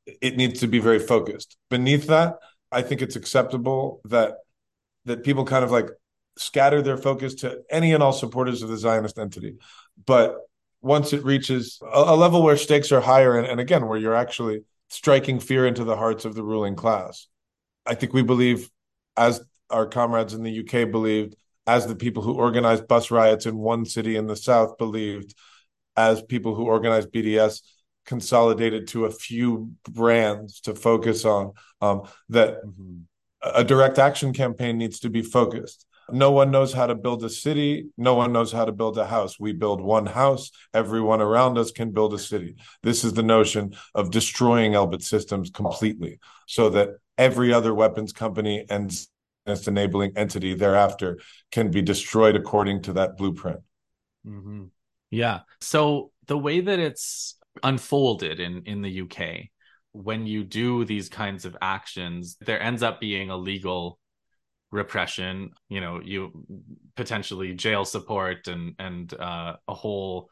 it 0.05 0.37
needs 0.37 0.59
to 0.61 0.67
be 0.67 0.79
very 0.79 0.99
focused. 0.99 1.57
Beneath 1.69 2.07
that, 2.07 2.37
I 2.71 2.81
think 2.81 3.01
it's 3.01 3.15
acceptable 3.15 4.01
that 4.05 4.35
that 5.05 5.23
people 5.23 5.45
kind 5.45 5.63
of 5.63 5.71
like 5.71 5.89
scatter 6.37 6.81
their 6.81 6.97
focus 6.97 7.35
to 7.35 7.61
any 7.69 7.93
and 7.93 8.03
all 8.03 8.11
supporters 8.11 8.61
of 8.61 8.69
the 8.69 8.77
Zionist 8.77 9.17
entity. 9.17 9.57
But 10.05 10.37
once 10.85 11.13
it 11.13 11.25
reaches 11.25 11.79
a, 11.81 11.97
a 11.99 12.15
level 12.15 12.43
where 12.43 12.55
stakes 12.55 12.91
are 12.91 13.01
higher 13.01 13.37
and, 13.37 13.47
and 13.47 13.59
again 13.59 13.87
where 13.87 13.97
you're 13.97 14.15
actually 14.15 14.61
striking 14.89 15.39
fear 15.39 15.65
into 15.65 15.83
the 15.83 15.95
hearts 15.95 16.25
of 16.25 16.35
the 16.35 16.43
ruling 16.43 16.75
class, 16.75 17.27
I 17.87 17.95
think 17.95 18.13
we 18.13 18.21
believe, 18.21 18.69
as 19.17 19.41
our 19.71 19.87
comrades 19.87 20.35
in 20.35 20.43
the 20.43 20.59
UK 20.59 20.91
believed, 20.91 21.35
as 21.65 21.87
the 21.87 21.95
people 21.95 22.21
who 22.21 22.35
organized 22.35 22.87
bus 22.87 23.09
riots 23.09 23.47
in 23.47 23.57
one 23.57 23.85
city 23.85 24.15
in 24.15 24.27
the 24.27 24.35
South 24.35 24.77
believed, 24.77 25.33
as 25.97 26.21
people 26.21 26.53
who 26.53 26.65
organized 26.65 27.11
BDS 27.11 27.61
consolidated 28.05 28.87
to 28.89 29.05
a 29.05 29.11
few 29.11 29.71
brands 29.89 30.61
to 30.61 30.75
focus 30.75 31.25
on, 31.25 31.53
um, 31.81 32.03
that 32.29 32.63
mm-hmm. 32.63 32.97
a 33.41 33.63
direct 33.63 33.97
action 33.97 34.33
campaign 34.33 34.77
needs 34.77 34.99
to 34.99 35.09
be 35.09 35.23
focused. 35.23 35.87
No 36.12 36.31
one 36.31 36.51
knows 36.51 36.74
how 36.74 36.88
to 36.88 36.95
build 36.95 37.24
a 37.24 37.29
city. 37.29 37.88
No 37.97 38.13
one 38.15 38.31
knows 38.31 38.51
how 38.51 38.65
to 38.65 38.71
build 38.71 38.97
a 38.97 39.05
house. 39.05 39.39
We 39.39 39.53
build 39.53 39.81
one 39.81 40.05
house. 40.05 40.51
Everyone 40.74 41.21
around 41.21 41.57
us 41.57 41.71
can 41.71 41.91
build 41.91 42.13
a 42.13 42.19
city. 42.19 42.55
This 42.83 43.03
is 43.03 43.13
the 43.13 43.24
notion 43.24 43.75
of 43.93 44.12
destroying 44.12 44.74
Elbit 44.74 45.01
systems 45.01 45.50
completely 45.50 46.19
so 46.47 46.69
that 46.69 46.89
every 47.17 47.53
other 47.53 47.74
weapons 47.74 48.13
company 48.13 48.65
and 48.69 48.91
enabling 49.67 50.12
entity 50.15 50.53
thereafter 50.53 51.19
can 51.51 51.71
be 51.71 51.81
destroyed 51.81 52.35
according 52.35 52.81
to 52.83 52.93
that 52.93 53.17
blueprint. 53.17 53.59
Mm-hmm. 54.25 54.65
Yeah. 55.12 55.41
So 55.62 56.12
the 56.27 56.38
way 56.38 56.62
that 56.62 56.79
it's 56.79 57.38
unfolded 57.63 58.39
in 58.39 58.63
in 58.65 58.81
the 58.81 59.01
UK, 59.01 59.50
when 59.91 60.27
you 60.27 60.43
do 60.43 60.83
these 60.83 61.09
kinds 61.09 61.45
of 61.45 61.55
actions, 61.62 62.38
there 62.41 62.62
ends 62.62 62.83
up 62.83 63.00
being 63.00 63.29
a 63.29 63.38
legal 63.38 64.00
repression. 64.75 65.51
You 65.70 65.82
know, 65.82 66.01
you 66.03 66.46
potentially 66.96 67.53
jail 67.53 67.86
support 67.86 68.48
and 68.48 68.75
and 68.79 69.13
uh, 69.13 69.55
a 69.67 69.74
whole 69.74 70.29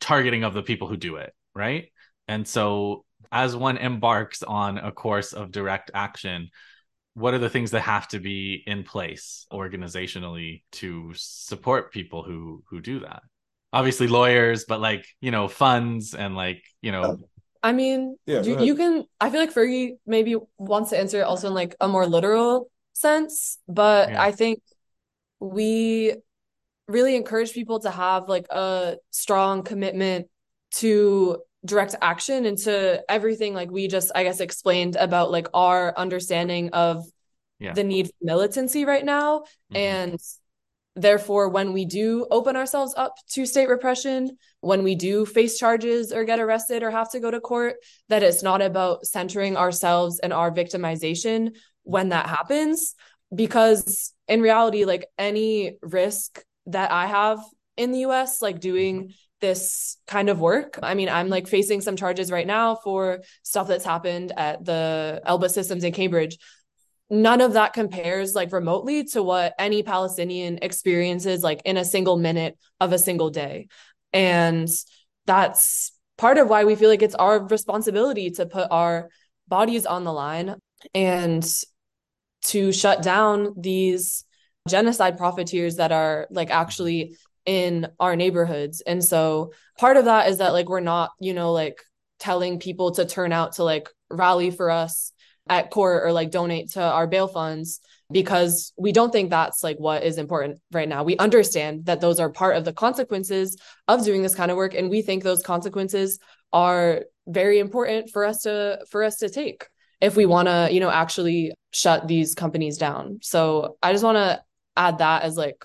targeting 0.00 0.44
of 0.44 0.54
the 0.54 0.62
people 0.62 0.88
who 0.88 0.96
do 0.96 1.16
it, 1.16 1.32
right? 1.54 1.92
And 2.28 2.46
so 2.46 3.04
as 3.30 3.54
one 3.54 3.76
embarks 3.76 4.42
on 4.42 4.78
a 4.78 4.92
course 4.92 5.32
of 5.32 5.52
direct 5.52 5.90
action, 5.94 6.50
what 7.14 7.34
are 7.34 7.38
the 7.38 7.50
things 7.50 7.72
that 7.72 7.80
have 7.80 8.08
to 8.08 8.18
be 8.18 8.62
in 8.66 8.84
place 8.84 9.46
organizationally 9.52 10.62
to 10.72 11.12
support 11.14 11.92
people 11.92 12.22
who 12.22 12.62
who 12.70 12.80
do 12.80 13.00
that 13.00 13.22
obviously 13.72 14.06
lawyers 14.06 14.64
but 14.66 14.80
like 14.80 15.06
you 15.20 15.30
know 15.30 15.48
funds 15.48 16.14
and 16.14 16.34
like 16.34 16.62
you 16.80 16.92
know 16.92 17.18
i 17.62 17.72
mean 17.72 18.16
yeah, 18.26 18.42
you, 18.42 18.60
you 18.60 18.74
can 18.74 19.04
i 19.20 19.30
feel 19.30 19.40
like 19.40 19.52
fergie 19.52 19.96
maybe 20.06 20.36
wants 20.58 20.90
to 20.90 20.98
answer 20.98 21.20
it 21.20 21.24
also 21.24 21.48
in 21.48 21.54
like 21.54 21.74
a 21.80 21.88
more 21.88 22.06
literal 22.06 22.70
sense 22.92 23.58
but 23.68 24.10
yeah. 24.10 24.22
i 24.22 24.30
think 24.30 24.60
we 25.40 26.14
really 26.88 27.16
encourage 27.16 27.52
people 27.52 27.80
to 27.80 27.90
have 27.90 28.28
like 28.28 28.46
a 28.50 28.96
strong 29.10 29.62
commitment 29.62 30.28
to 30.70 31.38
direct 31.64 31.94
action 32.02 32.44
and 32.44 32.58
to 32.58 33.02
everything 33.08 33.54
like 33.54 33.70
we 33.70 33.88
just 33.88 34.10
i 34.14 34.24
guess 34.24 34.40
explained 34.40 34.96
about 34.96 35.30
like 35.30 35.48
our 35.54 35.96
understanding 35.96 36.70
of 36.70 37.04
yeah. 37.58 37.72
the 37.72 37.84
need 37.84 38.06
for 38.06 38.14
militancy 38.22 38.84
right 38.84 39.04
now 39.04 39.40
mm-hmm. 39.40 39.76
and 39.76 40.20
therefore 40.94 41.48
when 41.48 41.72
we 41.72 41.84
do 41.84 42.26
open 42.30 42.56
ourselves 42.56 42.92
up 42.96 43.14
to 43.30 43.46
state 43.46 43.68
repression 43.68 44.36
when 44.60 44.82
we 44.82 44.94
do 44.94 45.24
face 45.24 45.58
charges 45.58 46.12
or 46.12 46.24
get 46.24 46.40
arrested 46.40 46.82
or 46.82 46.90
have 46.90 47.10
to 47.10 47.20
go 47.20 47.30
to 47.30 47.40
court 47.40 47.76
that 48.08 48.22
it's 48.22 48.42
not 48.42 48.60
about 48.60 49.06
centering 49.06 49.56
ourselves 49.56 50.18
and 50.18 50.32
our 50.32 50.50
victimization 50.50 51.54
when 51.84 52.10
that 52.10 52.26
happens 52.26 52.94
because 53.34 54.12
in 54.28 54.40
reality 54.40 54.84
like 54.84 55.06
any 55.18 55.76
risk 55.82 56.42
that 56.66 56.90
i 56.90 57.06
have 57.06 57.38
in 57.76 57.90
the 57.90 58.00
US 58.00 58.42
like 58.42 58.60
doing 58.60 59.04
mm-hmm 59.04 59.12
this 59.42 59.98
kind 60.06 60.30
of 60.30 60.40
work. 60.40 60.78
I 60.82 60.94
mean, 60.94 61.10
I'm 61.10 61.28
like 61.28 61.46
facing 61.46 61.82
some 61.82 61.96
charges 61.96 62.30
right 62.30 62.46
now 62.46 62.76
for 62.76 63.20
stuff 63.42 63.68
that's 63.68 63.84
happened 63.84 64.32
at 64.34 64.64
the 64.64 65.20
Elbit 65.26 65.50
Systems 65.50 65.84
in 65.84 65.92
Cambridge. 65.92 66.38
None 67.10 67.42
of 67.42 67.52
that 67.52 67.74
compares 67.74 68.34
like 68.34 68.52
remotely 68.52 69.04
to 69.08 69.22
what 69.22 69.52
any 69.58 69.82
Palestinian 69.82 70.60
experiences 70.62 71.42
like 71.42 71.60
in 71.66 71.76
a 71.76 71.84
single 71.84 72.16
minute 72.16 72.56
of 72.80 72.94
a 72.94 72.98
single 72.98 73.28
day. 73.28 73.66
And 74.14 74.68
that's 75.26 75.92
part 76.16 76.38
of 76.38 76.48
why 76.48 76.64
we 76.64 76.76
feel 76.76 76.88
like 76.88 77.02
it's 77.02 77.16
our 77.16 77.44
responsibility 77.44 78.30
to 78.30 78.46
put 78.46 78.68
our 78.70 79.10
bodies 79.48 79.84
on 79.84 80.04
the 80.04 80.12
line 80.12 80.54
and 80.94 81.44
to 82.42 82.72
shut 82.72 83.02
down 83.02 83.54
these 83.56 84.24
genocide 84.68 85.18
profiteers 85.18 85.76
that 85.76 85.92
are 85.92 86.26
like 86.30 86.50
actually 86.50 87.16
in 87.44 87.88
our 87.98 88.16
neighborhoods. 88.16 88.80
And 88.82 89.04
so 89.04 89.52
part 89.78 89.96
of 89.96 90.04
that 90.04 90.28
is 90.28 90.38
that 90.38 90.52
like 90.52 90.68
we're 90.68 90.80
not, 90.80 91.10
you 91.20 91.34
know, 91.34 91.52
like 91.52 91.82
telling 92.18 92.58
people 92.58 92.92
to 92.92 93.04
turn 93.04 93.32
out 93.32 93.54
to 93.54 93.64
like 93.64 93.88
rally 94.10 94.50
for 94.50 94.70
us 94.70 95.12
at 95.48 95.70
court 95.70 96.04
or 96.04 96.12
like 96.12 96.30
donate 96.30 96.70
to 96.70 96.82
our 96.82 97.06
bail 97.06 97.26
funds 97.26 97.80
because 98.12 98.72
we 98.78 98.92
don't 98.92 99.10
think 99.10 99.30
that's 99.30 99.64
like 99.64 99.76
what 99.78 100.04
is 100.04 100.18
important 100.18 100.60
right 100.70 100.88
now. 100.88 101.02
We 101.02 101.16
understand 101.16 101.86
that 101.86 102.00
those 102.00 102.20
are 102.20 102.30
part 102.30 102.56
of 102.56 102.64
the 102.64 102.72
consequences 102.72 103.56
of 103.88 104.04
doing 104.04 104.22
this 104.22 104.34
kind 104.34 104.50
of 104.50 104.56
work 104.56 104.74
and 104.74 104.88
we 104.88 105.02
think 105.02 105.22
those 105.24 105.42
consequences 105.42 106.20
are 106.52 107.02
very 107.26 107.58
important 107.58 108.10
for 108.10 108.24
us 108.24 108.42
to 108.42 108.78
for 108.90 109.02
us 109.02 109.16
to 109.16 109.28
take 109.28 109.66
if 110.02 110.16
we 110.16 110.26
want 110.26 110.48
to, 110.48 110.68
you 110.70 110.80
know, 110.80 110.90
actually 110.90 111.52
shut 111.70 112.08
these 112.08 112.34
companies 112.34 112.76
down. 112.76 113.20
So 113.22 113.78
I 113.82 113.92
just 113.92 114.04
want 114.04 114.16
to 114.16 114.42
add 114.76 114.98
that 114.98 115.22
as 115.22 115.36
like 115.36 115.64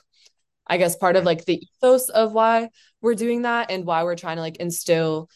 I 0.68 0.78
guess 0.78 0.96
part 0.96 1.16
of 1.16 1.24
like 1.24 1.46
the 1.46 1.60
ethos 1.60 2.10
of 2.10 2.34
why 2.34 2.70
we're 3.02 3.16
doing 3.16 3.44
that 3.44 3.72
and 3.72 3.86
why 3.86 4.04
we're 4.04 4.16
trying 4.16 4.36
to 4.36 4.42
like 4.42 4.58
instill 4.58 5.30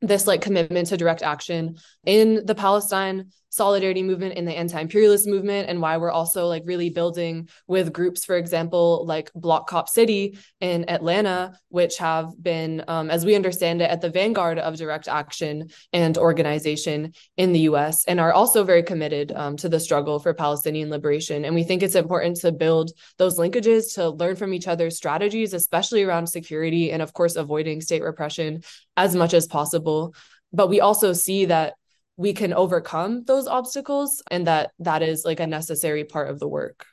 this 0.00 0.26
like 0.26 0.40
commitment 0.40 0.88
to 0.88 0.96
direct 0.96 1.22
action 1.22 1.76
in 2.04 2.46
the 2.46 2.54
Palestine 2.54 3.30
solidarity 3.52 4.02
movement 4.02 4.34
and 4.36 4.48
the 4.48 4.56
anti-imperialist 4.56 5.26
movement 5.26 5.68
and 5.68 5.80
why 5.80 5.98
we're 5.98 6.10
also 6.10 6.46
like 6.46 6.62
really 6.64 6.88
building 6.88 7.48
with 7.66 7.92
groups 7.92 8.24
for 8.24 8.36
example 8.36 9.04
like 9.06 9.30
block 9.34 9.68
cop 9.68 9.90
city 9.90 10.38
in 10.60 10.88
atlanta 10.88 11.52
which 11.68 11.98
have 11.98 12.30
been 12.42 12.82
um, 12.88 13.10
as 13.10 13.26
we 13.26 13.34
understand 13.34 13.82
it 13.82 13.90
at 13.90 14.00
the 14.00 14.08
vanguard 14.08 14.58
of 14.58 14.76
direct 14.76 15.06
action 15.06 15.68
and 15.92 16.16
organization 16.16 17.12
in 17.36 17.52
the 17.52 17.60
us 17.60 18.06
and 18.06 18.18
are 18.18 18.32
also 18.32 18.64
very 18.64 18.82
committed 18.82 19.30
um, 19.32 19.54
to 19.54 19.68
the 19.68 19.78
struggle 19.78 20.18
for 20.18 20.32
palestinian 20.32 20.88
liberation. 20.88 21.44
And 21.44 21.54
we 21.54 21.64
think 21.64 21.82
it's 21.82 21.94
important 21.94 22.36
to 22.38 22.52
build 22.52 22.92
those 23.18 23.38
linkages 23.38 23.94
to 23.94 24.08
learn 24.08 24.36
from 24.36 24.54
each 24.54 24.66
other's 24.66 24.96
strategies 24.96 25.52
especially 25.52 26.02
around 26.02 26.26
security 26.26 26.90
and 26.90 27.02
of 27.02 27.12
course 27.12 27.36
avoiding 27.36 27.82
state 27.82 28.02
repression 28.02 28.62
as 28.96 29.14
much 29.14 29.34
as 29.34 29.46
possible. 29.46 30.14
But 30.52 30.68
we 30.68 30.80
also 30.80 31.12
see 31.12 31.46
that 31.46 31.74
we 32.22 32.32
can 32.32 32.52
overcome 32.52 33.24
those 33.24 33.46
obstacles 33.48 34.22
and 34.30 34.46
that 34.46 34.70
that 34.78 35.02
is 35.02 35.24
like 35.24 35.40
a 35.40 35.46
necessary 35.46 36.04
part 36.04 36.30
of 36.30 36.38
the 36.38 36.48
work 36.48 36.86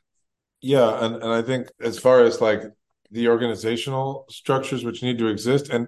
yeah 0.61 1.05
and, 1.05 1.15
and 1.15 1.31
i 1.31 1.41
think 1.41 1.67
as 1.79 1.99
far 1.99 2.23
as 2.23 2.41
like 2.41 2.63
the 3.11 3.27
organizational 3.27 4.25
structures 4.29 4.83
which 4.83 5.03
need 5.03 5.17
to 5.19 5.27
exist 5.27 5.69
and 5.69 5.87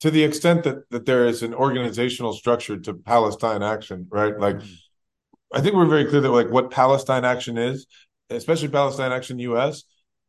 to 0.00 0.10
the 0.10 0.22
extent 0.22 0.64
that 0.64 0.78
that 0.90 1.06
there 1.06 1.26
is 1.26 1.42
an 1.42 1.54
organizational 1.54 2.32
structure 2.32 2.76
to 2.76 2.92
palestine 2.92 3.62
action 3.62 4.06
right 4.10 4.38
like 4.38 4.56
mm-hmm. 4.56 5.56
i 5.56 5.60
think 5.60 5.74
we're 5.74 5.86
very 5.86 6.04
clear 6.04 6.20
that 6.20 6.30
like 6.30 6.50
what 6.50 6.70
palestine 6.70 7.24
action 7.24 7.56
is 7.56 7.86
especially 8.30 8.68
palestine 8.68 9.12
action 9.12 9.38
us 9.38 9.84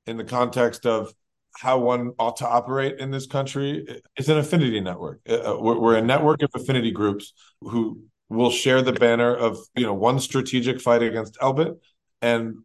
in 0.05 0.15
the 0.15 0.23
context 0.23 0.85
of 0.85 1.11
how 1.57 1.79
one 1.79 2.11
ought 2.19 2.37
to 2.37 2.47
operate 2.47 2.99
in 2.99 3.09
this 3.09 3.25
country 3.25 3.83
is 4.15 4.29
an 4.29 4.37
affinity 4.37 4.79
network. 4.79 5.19
Uh, 5.27 5.57
we're, 5.59 5.79
we're, 5.79 5.95
a 5.95 6.01
network 6.01 6.43
of 6.43 6.51
affinity 6.53 6.91
groups 6.91 7.33
who 7.61 8.03
will 8.29 8.51
share 8.51 8.81
the 8.81 8.93
banner 8.93 9.33
of 9.35 9.57
you 9.75 9.85
know 9.85 9.93
one 9.93 10.19
strategic 10.19 10.81
fight 10.81 11.01
against 11.01 11.37
Elbit 11.39 11.77
and 12.21 12.55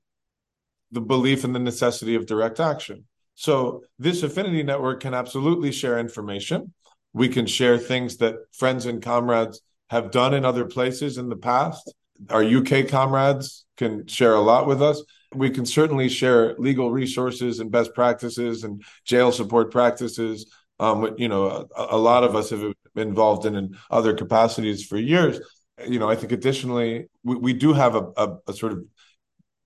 the 0.90 1.01
belief 1.01 1.44
in 1.44 1.53
the 1.53 1.59
necessity 1.59 2.14
of 2.14 2.27
direct 2.27 2.61
action. 2.61 3.05
So 3.35 3.83
this 3.98 4.22
affinity 4.22 4.62
network 4.62 5.01
can 5.01 5.14
absolutely 5.14 5.72
share 5.72 5.98
information. 5.98 6.75
We 7.14 7.29
can 7.29 7.46
share 7.46 7.79
things 7.79 8.18
that 8.18 8.37
friends 8.53 8.87
and 8.87 9.03
comrades 9.03 9.61
have 9.90 10.11
done 10.11 10.35
in 10.35 10.44
other 10.44 10.64
places 10.64 11.18
in 11.18 11.29
the 11.29 11.37
past. 11.37 11.92
Our 12.31 12.44
UK 12.44 12.88
comrades 12.88 13.64
can 13.77 14.07
share 14.07 14.35
a 14.35 14.40
lot 14.40 14.66
with 14.66 14.83
us. 14.83 15.03
We 15.35 15.51
can 15.51 15.64
certainly 15.64 16.09
share 16.09 16.55
legal 16.59 16.90
resources 16.90 17.59
and 17.59 17.70
best 17.70 17.94
practices 17.94 18.64
and 18.64 18.83
jail 19.05 19.33
support 19.33 19.70
practices. 19.70 20.51
Um, 20.79 21.14
you 21.16 21.29
know, 21.29 21.68
a, 21.77 21.87
a 21.90 21.98
lot 21.98 22.25
of 22.25 22.37
us 22.37 22.51
have 22.51 22.72
involved 22.97 23.47
in, 23.47 23.57
in 23.57 23.77
other 23.91 24.15
capacities 24.15 24.85
for 24.85 24.99
years. 24.99 25.41
You 25.87 25.99
know, 25.99 26.09
I 26.09 26.17
think 26.17 26.33
additionally, 26.33 27.07
we, 27.25 27.37
we 27.37 27.53
do 27.53 27.73
have 27.73 27.95
a, 27.97 28.07
a, 28.17 28.37
a 28.49 28.53
sort 28.53 28.73
of 28.73 28.85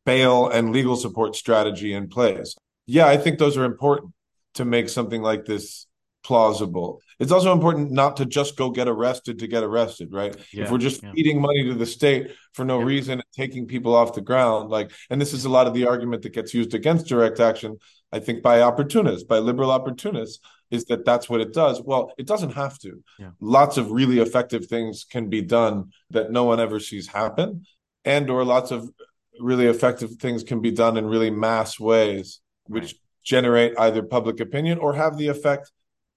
bail 0.04 0.48
and 0.48 0.72
legal 0.72 0.96
support 0.96 1.36
strategy 1.36 1.92
in 1.92 2.08
place. 2.08 2.54
Yeah, 2.86 3.06
I 3.06 3.16
think 3.16 3.38
those 3.38 3.56
are 3.56 3.64
important 3.64 4.12
to 4.54 4.64
make 4.64 4.88
something 4.88 5.20
like 5.20 5.44
this 5.44 5.86
plausible. 6.22 7.00
It's 7.20 7.32
also 7.32 7.52
important 7.52 7.92
not 7.92 8.16
to 8.16 8.26
just 8.26 8.56
go 8.56 8.70
get 8.70 8.88
arrested 8.88 9.38
to 9.38 9.46
get 9.46 9.62
arrested, 9.62 10.08
right? 10.12 10.36
Yeah, 10.52 10.64
if 10.64 10.70
we're 10.70 10.78
just 10.78 11.02
yeah. 11.02 11.12
feeding 11.12 11.40
money 11.40 11.64
to 11.64 11.74
the 11.74 11.86
state 11.86 12.32
for 12.52 12.64
no 12.64 12.80
yeah. 12.80 12.84
reason, 12.84 13.22
taking 13.32 13.66
people 13.66 13.94
off 13.94 14.14
the 14.14 14.20
ground, 14.20 14.70
like, 14.70 14.90
and 15.08 15.20
this 15.20 15.32
is 15.32 15.44
a 15.44 15.48
lot 15.48 15.66
of 15.66 15.74
the 15.74 15.86
argument 15.86 16.22
that 16.22 16.32
gets 16.32 16.52
used 16.52 16.74
against 16.74 17.06
direct 17.06 17.38
action, 17.38 17.78
I 18.12 18.18
think, 18.18 18.42
by 18.42 18.60
opportunists, 18.62 19.24
by 19.24 19.38
liberal 19.38 19.70
opportunists, 19.70 20.40
is 20.70 20.84
that 20.86 21.04
that's 21.04 21.28
what 21.28 21.40
it 21.40 21.52
does. 21.52 21.80
Well, 21.82 22.12
it 22.18 22.26
doesn't 22.26 22.54
have 22.54 22.78
to. 22.80 23.02
Yeah. 23.18 23.30
Lots 23.40 23.76
of 23.76 23.90
really 23.90 24.18
effective 24.18 24.66
things 24.66 25.04
can 25.08 25.28
be 25.28 25.42
done 25.42 25.92
that 26.10 26.30
no 26.30 26.44
one 26.44 26.60
ever 26.60 26.80
sees 26.80 27.06
happen, 27.06 27.64
and 28.04 28.30
or 28.30 28.44
lots 28.44 28.70
of 28.70 28.90
really 29.38 29.66
effective 29.66 30.12
things 30.16 30.42
can 30.42 30.60
be 30.60 30.70
done 30.70 30.96
in 30.96 31.06
really 31.06 31.30
mass 31.30 31.78
ways, 31.78 32.40
which 32.66 32.84
right. 32.84 32.94
generate 33.22 33.78
either 33.78 34.02
public 34.02 34.40
opinion 34.40 34.78
or 34.78 34.94
have 34.94 35.18
the 35.18 35.28
effect. 35.28 35.70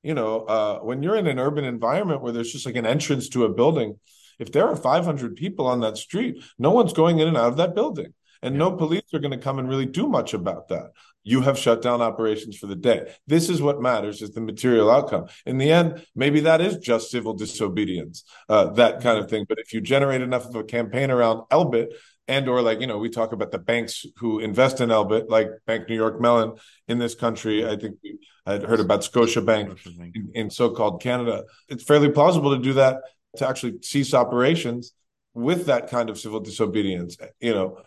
You 0.04 0.14
know, 0.14 0.42
uh, 0.42 0.80
when 0.80 1.04
you're 1.04 1.18
in 1.18 1.28
an 1.28 1.40
urban 1.40 1.66
environment 1.66 2.22
where 2.22 2.32
there's 2.32 2.54
just 2.54 2.66
like 2.66 2.78
an 2.78 2.86
entrance 2.86 3.28
to 3.30 3.44
a 3.44 3.50
building, 3.50 4.00
if 4.40 4.52
there 4.52 4.68
are 4.68 4.76
500 4.76 5.36
people 5.36 5.68
on 5.68 5.82
that 5.82 5.98
street, 5.98 6.42
no 6.58 6.72
one's 6.72 6.94
going 6.94 7.20
in 7.20 7.28
and 7.28 7.38
out 7.38 7.50
of 7.50 7.58
that 7.58 7.76
building. 7.76 8.14
And 8.42 8.56
yeah. 8.56 8.60
no 8.60 8.72
police 8.72 9.14
are 9.14 9.20
going 9.20 9.32
to 9.32 9.38
come 9.38 9.60
and 9.60 9.68
really 9.68 9.86
do 9.86 10.08
much 10.08 10.34
about 10.34 10.70
that 10.70 10.92
you 11.24 11.42
have 11.42 11.58
shut 11.58 11.82
down 11.82 12.02
operations 12.02 12.58
for 12.58 12.68
the 12.68 12.76
day. 12.76 13.14
This 13.28 13.50
is 13.50 13.62
what 13.62 13.82
matters 13.82 14.22
is 14.22 14.32
the 14.32 14.42
material 14.42 14.90
outcome. 14.90 15.28
In 15.46 15.58
the 15.58 15.72
end, 15.72 16.06
maybe 16.16 16.40
that 16.42 16.62
is 16.62 16.78
just 16.78 17.12
civil 17.12 17.34
disobedience, 17.34 18.24
uh, 18.48 18.72
that 18.72 19.02
kind 19.02 19.20
of 19.20 19.30
thing. 19.30 19.46
But 19.48 19.60
if 19.60 19.74
you 19.74 19.82
generate 19.82 20.22
enough 20.22 20.48
of 20.48 20.56
a 20.56 20.64
campaign 20.64 21.12
around 21.12 21.44
Elbit 21.52 21.90
and 22.28 22.48
or 22.48 22.62
like, 22.62 22.80
you 22.80 22.88
know, 22.88 22.98
we 22.98 23.10
talk 23.10 23.32
about 23.32 23.52
the 23.52 23.60
banks 23.60 24.06
who 24.18 24.40
invest 24.40 24.82
in 24.82 24.90
Elbit, 24.90 25.30
like 25.30 25.50
Bank 25.68 25.90
New 25.90 25.96
York 25.96 26.22
Mellon 26.22 26.54
in 26.88 27.00
this 27.00 27.16
country. 27.16 27.64
I 27.64 27.76
think 27.76 27.98
we 28.04 28.18
had 28.46 28.64
heard 28.64 28.80
about 28.80 29.04
Scotia 29.04 29.42
Bank 29.42 29.78
in, 29.86 30.32
in 30.34 30.50
so-called 30.50 31.02
Canada. 31.02 31.44
It's 31.68 31.84
fairly 31.84 32.10
plausible 32.10 32.56
to 32.56 32.62
do 32.62 32.74
that 32.74 33.02
to 33.38 33.48
actually 33.48 33.80
cease 33.82 34.14
operations 34.14 34.94
with 35.34 35.68
that 35.68 35.90
kind 35.90 36.10
of 36.10 36.18
civil 36.18 36.40
disobedience. 36.40 37.18
You 37.40 37.54
know, 37.54 37.78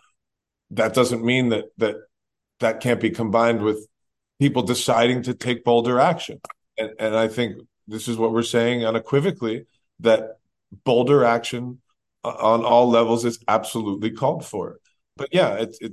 that 0.73 0.95
doesn't 0.95 1.25
mean 1.25 1.51
that 1.51 1.67
that 1.79 1.97
that 2.61 2.81
can't 2.81 3.01
be 3.01 3.11
combined 3.11 3.63
with 3.63 3.87
people 4.41 4.63
deciding 4.63 5.23
to 5.23 5.35
take 5.35 5.65
bolder 5.65 6.01
action. 6.01 6.41
And, 6.79 6.91
and 6.99 7.17
I 7.17 7.29
think 7.29 7.57
this 7.87 8.09
is 8.09 8.17
what 8.17 8.33
we're 8.33 8.43
saying 8.43 8.85
unequivocally 8.85 9.67
that 10.01 10.39
bolder 10.85 11.25
action 11.25 11.81
on 12.25 12.65
all 12.65 12.89
levels 12.89 13.25
is 13.25 13.39
absolutely 13.49 14.11
called 14.11 14.45
for. 14.45 14.79
But 15.17 15.29
yeah, 15.33 15.55
it, 15.55 15.77
it, 15.81 15.93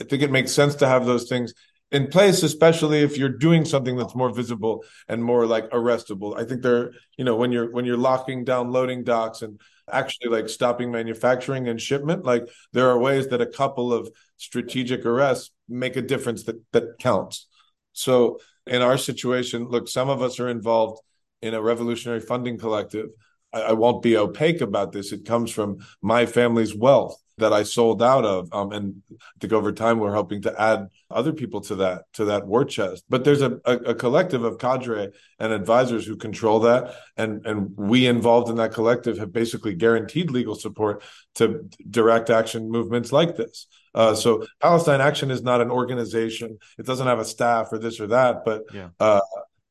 I 0.00 0.04
think 0.04 0.22
it 0.22 0.30
makes 0.30 0.52
sense 0.52 0.76
to 0.76 0.86
have 0.86 1.06
those 1.06 1.28
things 1.28 1.54
in 1.90 2.06
place, 2.08 2.42
especially 2.42 3.02
if 3.02 3.16
you're 3.16 3.28
doing 3.30 3.64
something 3.64 3.96
that's 3.96 4.14
more 4.14 4.30
visible 4.30 4.84
and 5.08 5.24
more 5.24 5.46
like 5.46 5.70
arrestable. 5.70 6.38
I 6.38 6.44
think 6.44 6.62
they're, 6.62 6.92
you 7.16 7.24
know, 7.24 7.36
when 7.36 7.50
you're 7.50 7.70
when 7.70 7.84
you're 7.84 7.96
locking 7.96 8.44
down 8.44 8.70
loading 8.70 9.04
docks 9.04 9.42
and 9.42 9.60
actually 9.92 10.30
like 10.30 10.48
stopping 10.48 10.90
manufacturing 10.90 11.68
and 11.68 11.80
shipment, 11.80 12.24
like 12.24 12.48
there 12.72 12.88
are 12.88 12.98
ways 12.98 13.28
that 13.28 13.40
a 13.40 13.46
couple 13.46 13.92
of 13.92 14.10
strategic 14.36 15.04
arrests 15.04 15.50
make 15.68 15.96
a 15.96 16.02
difference 16.02 16.44
that 16.44 16.60
that 16.72 16.98
counts. 16.98 17.46
So 17.92 18.38
in 18.66 18.82
our 18.82 18.98
situation, 18.98 19.68
look, 19.68 19.88
some 19.88 20.08
of 20.08 20.22
us 20.22 20.38
are 20.40 20.48
involved 20.48 21.00
in 21.42 21.54
a 21.54 21.62
revolutionary 21.62 22.20
funding 22.20 22.58
collective. 22.58 23.08
I, 23.52 23.60
I 23.60 23.72
won't 23.72 24.02
be 24.02 24.16
opaque 24.16 24.60
about 24.60 24.92
this. 24.92 25.12
It 25.12 25.24
comes 25.24 25.50
from 25.50 25.78
my 26.02 26.26
family's 26.26 26.74
wealth 26.74 27.20
that 27.38 27.52
I 27.52 27.62
sold 27.62 28.02
out 28.02 28.24
of. 28.24 28.52
Um, 28.52 28.72
and 28.72 29.02
I 29.10 29.14
think 29.40 29.52
over 29.52 29.72
time 29.72 29.98
we're 29.98 30.14
hoping 30.14 30.42
to 30.42 30.60
add 30.60 30.88
other 31.10 31.32
people 31.32 31.60
to 31.62 31.76
that 31.76 32.02
to 32.14 32.26
that 32.26 32.46
war 32.46 32.64
chest. 32.64 33.04
But 33.08 33.24
there's 33.24 33.42
a, 33.42 33.58
a, 33.64 33.76
a, 33.76 33.94
collective 33.94 34.44
of 34.44 34.58
cadre 34.58 35.10
and 35.38 35.52
advisors 35.52 36.06
who 36.06 36.16
control 36.16 36.60
that, 36.60 36.94
and 37.16 37.44
and 37.46 37.76
we 37.76 38.06
involved 38.06 38.50
in 38.50 38.56
that 38.56 38.72
collective 38.72 39.18
have 39.18 39.32
basically 39.32 39.74
guaranteed 39.74 40.30
legal 40.30 40.54
support 40.54 41.02
to 41.36 41.68
direct 41.88 42.30
action 42.30 42.70
movements 42.70 43.12
like 43.12 43.36
this. 43.36 43.66
Uh, 43.94 44.14
so 44.14 44.44
Palestine 44.60 45.00
Action 45.00 45.30
is 45.30 45.42
not 45.42 45.60
an 45.60 45.70
organization; 45.70 46.58
it 46.78 46.86
doesn't 46.86 47.06
have 47.06 47.20
a 47.20 47.24
staff 47.24 47.68
or 47.72 47.78
this 47.78 48.00
or 48.00 48.08
that. 48.08 48.44
But 48.44 48.64
yeah. 48.74 48.88
uh, 49.00 49.20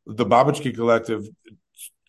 the 0.06 0.26
Babechki 0.26 0.74
Collective 0.74 1.28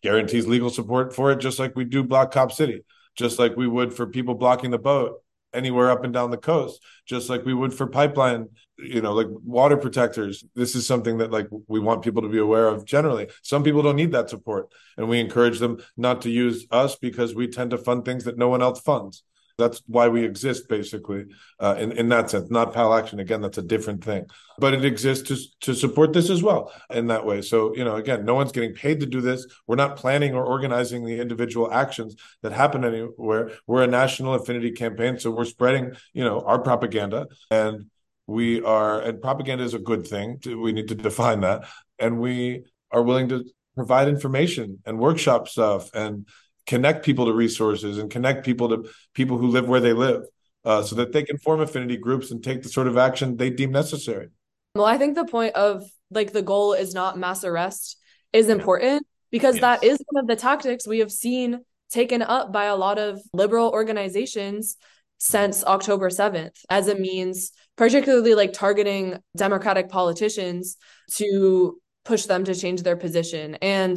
guarantees 0.03 0.47
legal 0.47 0.71
support 0.71 1.15
for 1.15 1.33
it, 1.33 1.41
just 1.41 1.59
like 1.59 1.75
we 1.77 1.85
do 1.85 2.03
Block 2.03 2.33
Cop 2.33 2.53
City, 2.53 2.83
just 3.17 3.39
like 3.39 3.57
we 3.57 3.67
would 3.67 3.93
for 3.93 4.07
people 4.07 4.35
blocking 4.35 4.71
the 4.71 4.79
boat 4.79 5.23
anywhere 5.53 5.91
up 5.91 6.05
and 6.05 6.13
down 6.13 6.31
the 6.31 6.37
coast 6.37 6.79
just 7.07 7.31
like 7.31 7.45
we 7.45 7.55
would 7.55 7.73
for 7.73 7.87
pipeline 7.87 8.47
you 8.79 9.01
know 9.01 9.13
like 9.13 9.27
water 9.45 9.77
protectors. 9.77 10.45
This 10.55 10.75
is 10.75 10.87
something 10.87 11.19
that 11.19 11.31
like 11.31 11.49
we 11.67 11.81
want 11.81 12.03
people 12.03 12.23
to 12.23 12.29
be 12.29 12.39
aware 12.39 12.69
of 12.69 12.85
generally. 12.85 13.29
Some 13.43 13.65
people 13.65 13.83
don't 13.83 13.97
need 13.97 14.13
that 14.13 14.31
support 14.31 14.69
and 14.97 15.09
we 15.09 15.21
encourage 15.21 15.59
them 15.59 15.79
not 15.97 16.23
to 16.23 16.31
use 16.31 16.67
us 16.71 16.97
because 16.97 17.35
we 17.35 17.49
tend 17.49 17.71
to 17.71 17.79
fund 17.79 18.05
things 18.05 18.25
that 18.25 18.39
no 18.39 18.49
one 18.49 18.63
else 18.63 18.81
funds 18.81 19.25
that's 19.59 19.83
why 19.87 20.09
we 20.09 20.25
exist, 20.25 20.68
basically, 20.68 21.27
uh, 21.59 21.75
in 21.79 21.92
in 21.92 22.09
that 22.11 22.31
sense. 22.31 22.51
Not 22.51 22.73
PAL 22.73 22.94
action 22.94 23.18
again. 23.18 23.40
That's 23.40 23.59
a 23.59 23.62
different 23.62 24.03
thing, 24.05 24.27
but 24.59 24.73
it 24.73 24.85
exists 24.85 25.29
to 25.29 25.37
to 25.66 25.75
support 25.75 26.12
this 26.12 26.31
as 26.31 26.42
well 26.42 26.73
in 26.90 27.09
that 27.09 27.27
way. 27.27 27.42
So 27.42 27.75
you 27.75 27.85
know, 27.85 27.97
again, 27.97 28.25
no 28.25 28.35
one's 28.35 28.53
getting 28.53 28.73
paid 28.73 29.01
to 29.01 29.07
do 29.07 29.21
this. 29.21 29.47
We're 29.66 29.77
not 29.77 29.97
planning 29.97 30.35
or 30.35 30.44
organizing 30.44 31.05
the 31.05 31.21
individual 31.21 31.73
actions 31.73 32.14
that 32.42 32.53
happen 32.53 32.85
anywhere. 32.85 33.51
We're 33.66 33.83
a 33.83 33.88
national 33.88 34.35
affinity 34.35 34.71
campaign, 34.71 35.18
so 35.18 35.31
we're 35.31 35.44
spreading 35.44 35.92
you 36.12 36.25
know 36.25 36.40
our 36.42 36.61
propaganda 36.61 37.27
and 37.51 37.87
we 38.29 38.62
are 38.62 39.01
and 39.01 39.21
propaganda 39.21 39.64
is 39.64 39.75
a 39.75 39.79
good 39.79 40.07
thing 40.07 40.38
we 40.62 40.71
need 40.71 40.88
to 40.88 40.94
define 40.94 41.40
that 41.40 41.66
and 41.99 42.21
we 42.21 42.62
are 42.92 43.03
willing 43.03 43.29
to 43.29 43.44
provide 43.75 44.09
information 44.09 44.79
and 44.85 44.99
workshop 44.99 45.49
stuff 45.49 45.90
and 45.94 46.27
connect 46.69 47.05
people 47.05 47.27
to 47.27 47.33
resources 47.33 47.99
and 47.99 48.11
connect 48.11 48.45
people 48.45 48.69
to 48.69 48.89
people 49.15 49.39
who 49.39 49.49
live 49.49 49.69
where 49.69 49.81
they 49.81 49.93
live 49.93 50.23
uh, 50.65 50.83
so 50.83 50.95
that 50.95 51.13
they 51.13 51.25
can 51.25 51.39
form 51.39 51.61
affinity 51.61 51.97
groups 51.97 52.31
and 52.31 52.45
take 52.45 52.63
the 52.63 52.69
sort 52.69 52.87
of 52.87 52.97
action 52.97 53.37
they 53.37 53.51
deem 53.51 53.73
necessary 53.73 54.29
well 54.77 54.85
i 54.85 54.97
think 54.97 55.17
the 55.17 55.25
point 55.25 55.55
of 55.57 55.83
like 56.13 56.33
the 56.33 56.43
goal 56.43 56.73
is 56.75 56.95
not 56.95 57.19
mass 57.19 57.43
arrest 57.43 57.99
is 58.33 58.49
important 58.49 59.05
because 59.33 59.57
yes. 59.57 59.63
that 59.63 59.85
is 59.85 59.99
one 60.11 60.23
of 60.23 60.29
the 60.29 60.37
tactics 60.37 60.87
we 60.87 61.01
have 61.01 61.11
seen 61.11 61.61
taken 61.91 62.23
up 62.23 62.53
by 62.53 62.65
a 62.65 62.77
lot 62.77 62.99
of 62.99 63.21
liberal 63.33 63.71
organizations 63.71 64.77
since 65.19 65.65
October 65.65 66.11
7th 66.11 66.55
as 66.71 66.87
a 66.89 66.95
means, 66.95 67.53
particularly 67.77 68.35
like 68.35 68.53
targeting 68.53 69.19
Democratic 69.37 69.89
politicians 69.89 70.77
to 71.13 71.81
push 72.05 72.25
them 72.25 72.45
to 72.45 72.55
change 72.55 72.83
their 72.83 72.97
position. 72.97 73.57
And 73.57 73.97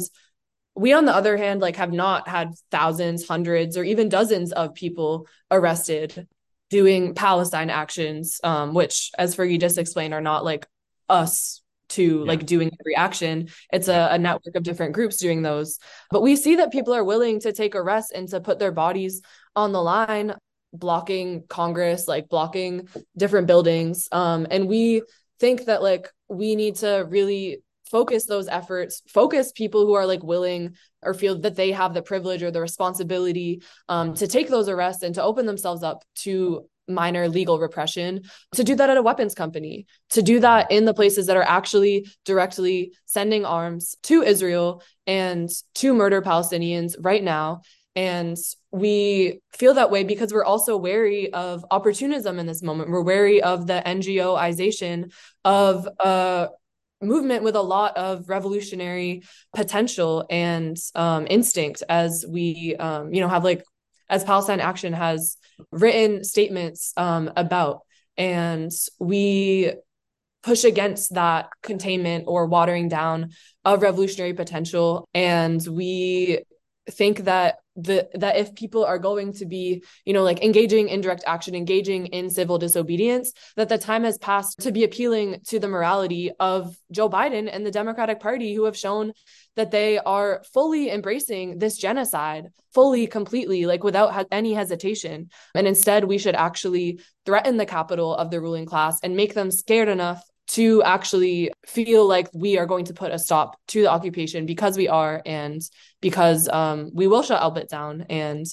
we 0.74 0.92
on 0.92 1.04
the 1.04 1.14
other 1.14 1.36
hand 1.36 1.60
like 1.60 1.76
have 1.76 1.92
not 1.92 2.28
had 2.28 2.52
thousands 2.70 3.26
hundreds 3.26 3.76
or 3.76 3.84
even 3.84 4.08
dozens 4.08 4.52
of 4.52 4.74
people 4.74 5.26
arrested 5.50 6.26
doing 6.70 7.14
palestine 7.14 7.70
actions 7.70 8.40
um, 8.44 8.72
which 8.72 9.10
as 9.18 9.36
fergie 9.36 9.60
just 9.60 9.78
explained 9.78 10.14
are 10.14 10.20
not 10.20 10.44
like 10.44 10.66
us 11.08 11.62
to 11.92 12.20
yeah. 12.20 12.24
like 12.24 12.46
doing 12.46 12.70
every 12.80 12.96
action. 12.96 13.48
It's 13.72 13.88
a, 13.88 14.08
a 14.12 14.18
network 14.18 14.56
of 14.56 14.62
different 14.62 14.94
groups 14.94 15.18
doing 15.18 15.42
those. 15.42 15.78
But 16.10 16.22
we 16.22 16.36
see 16.36 16.56
that 16.56 16.72
people 16.72 16.94
are 16.94 17.04
willing 17.04 17.40
to 17.40 17.52
take 17.52 17.74
arrests 17.74 18.12
and 18.12 18.28
to 18.28 18.40
put 18.40 18.58
their 18.58 18.72
bodies 18.72 19.22
on 19.54 19.72
the 19.72 19.82
line 19.82 20.34
blocking 20.74 21.44
congress 21.48 22.08
like 22.08 22.30
blocking 22.30 22.88
different 23.16 23.46
buildings. 23.46 24.08
Um, 24.10 24.46
and 24.50 24.68
we 24.68 25.02
think 25.38 25.66
that 25.66 25.82
like 25.82 26.08
we 26.28 26.56
need 26.56 26.76
to 26.76 27.06
really 27.08 27.62
focus 27.92 28.24
those 28.24 28.48
efforts 28.48 29.02
focus 29.06 29.52
people 29.52 29.86
who 29.86 29.92
are 29.92 30.06
like 30.06 30.24
willing 30.24 30.74
or 31.02 31.14
feel 31.14 31.38
that 31.38 31.54
they 31.54 31.70
have 31.70 31.94
the 31.94 32.02
privilege 32.02 32.42
or 32.42 32.50
the 32.50 32.60
responsibility 32.60 33.62
um, 33.88 34.14
to 34.14 34.26
take 34.26 34.48
those 34.48 34.68
arrests 34.68 35.02
and 35.02 35.14
to 35.14 35.22
open 35.22 35.46
themselves 35.46 35.82
up 35.82 36.02
to 36.14 36.66
minor 36.88 37.28
legal 37.28 37.60
repression 37.60 38.22
to 38.54 38.64
do 38.64 38.74
that 38.74 38.90
at 38.90 38.96
a 38.96 39.02
weapons 39.02 39.34
company 39.34 39.86
to 40.10 40.22
do 40.22 40.40
that 40.40 40.70
in 40.72 40.84
the 40.84 40.94
places 40.94 41.26
that 41.26 41.36
are 41.36 41.44
actually 41.44 42.08
directly 42.24 42.92
sending 43.04 43.44
arms 43.44 43.94
to 44.02 44.22
israel 44.22 44.82
and 45.06 45.48
to 45.74 45.94
murder 45.94 46.20
palestinians 46.20 46.96
right 46.98 47.22
now 47.22 47.60
and 47.94 48.38
we 48.70 49.40
feel 49.52 49.74
that 49.74 49.90
way 49.90 50.02
because 50.02 50.32
we're 50.32 50.44
also 50.44 50.76
wary 50.76 51.32
of 51.32 51.64
opportunism 51.70 52.38
in 52.38 52.46
this 52.46 52.62
moment. 52.62 52.90
We're 52.90 53.02
wary 53.02 53.42
of 53.42 53.66
the 53.66 53.82
NGOization 53.84 55.12
of 55.44 55.86
uh, 56.00 56.48
movement 57.02 57.42
with 57.42 57.56
a 57.56 57.62
lot 57.62 57.96
of 57.96 58.28
revolutionary 58.28 59.22
potential 59.54 60.24
and 60.30 60.76
um, 60.94 61.26
instinct 61.28 61.82
as 61.88 62.24
we 62.28 62.76
um, 62.78 63.12
you 63.12 63.20
know 63.20 63.28
have 63.28 63.44
like 63.44 63.64
as 64.08 64.24
palestine 64.24 64.60
action 64.60 64.92
has 64.92 65.36
written 65.70 66.24
statements 66.24 66.92
um, 66.96 67.30
about. 67.36 67.80
And 68.16 68.70
we 68.98 69.72
push 70.42 70.64
against 70.64 71.14
that 71.14 71.50
containment 71.62 72.24
or 72.26 72.46
watering 72.46 72.88
down 72.88 73.30
of 73.64 73.82
revolutionary 73.82 74.34
potential. 74.34 75.08
And 75.14 75.64
we 75.66 76.40
think 76.90 77.24
that 77.24 77.56
the 77.76 78.08
that 78.14 78.36
if 78.36 78.54
people 78.54 78.84
are 78.84 78.98
going 78.98 79.32
to 79.32 79.46
be 79.46 79.82
you 80.04 80.12
know 80.12 80.22
like 80.22 80.42
engaging 80.42 80.88
in 80.88 81.00
direct 81.00 81.24
action 81.26 81.54
engaging 81.54 82.06
in 82.06 82.28
civil 82.28 82.58
disobedience 82.58 83.32
that 83.56 83.68
the 83.68 83.78
time 83.78 84.04
has 84.04 84.18
passed 84.18 84.60
to 84.60 84.72
be 84.72 84.84
appealing 84.84 85.40
to 85.46 85.58
the 85.58 85.68
morality 85.68 86.30
of 86.38 86.76
Joe 86.90 87.08
Biden 87.08 87.48
and 87.50 87.64
the 87.64 87.70
Democratic 87.70 88.20
Party 88.20 88.54
who 88.54 88.64
have 88.64 88.76
shown 88.76 89.12
that 89.56 89.70
they 89.70 89.98
are 89.98 90.42
fully 90.52 90.90
embracing 90.90 91.58
this 91.58 91.78
genocide 91.78 92.48
fully 92.74 93.06
completely 93.06 93.66
like 93.66 93.84
without 93.84 94.26
any 94.30 94.54
hesitation. 94.54 95.28
And 95.54 95.66
instead 95.66 96.04
we 96.04 96.18
should 96.18 96.34
actually 96.34 97.00
threaten 97.26 97.56
the 97.56 97.66
capital 97.66 98.14
of 98.14 98.30
the 98.30 98.40
ruling 98.40 98.66
class 98.66 98.98
and 99.02 99.16
make 99.16 99.34
them 99.34 99.50
scared 99.50 99.88
enough 99.88 100.22
to 100.52 100.82
actually 100.82 101.50
feel 101.66 102.06
like 102.06 102.28
we 102.34 102.58
are 102.58 102.66
going 102.66 102.84
to 102.84 102.92
put 102.92 103.10
a 103.10 103.18
stop 103.18 103.58
to 103.68 103.82
the 103.82 103.90
occupation 103.90 104.44
because 104.44 104.76
we 104.76 104.86
are 104.86 105.22
and 105.24 105.62
because 106.02 106.46
um, 106.48 106.90
we 106.92 107.06
will 107.06 107.22
shut 107.22 107.40
Elbit 107.40 107.68
down. 107.68 108.02
And 108.10 108.46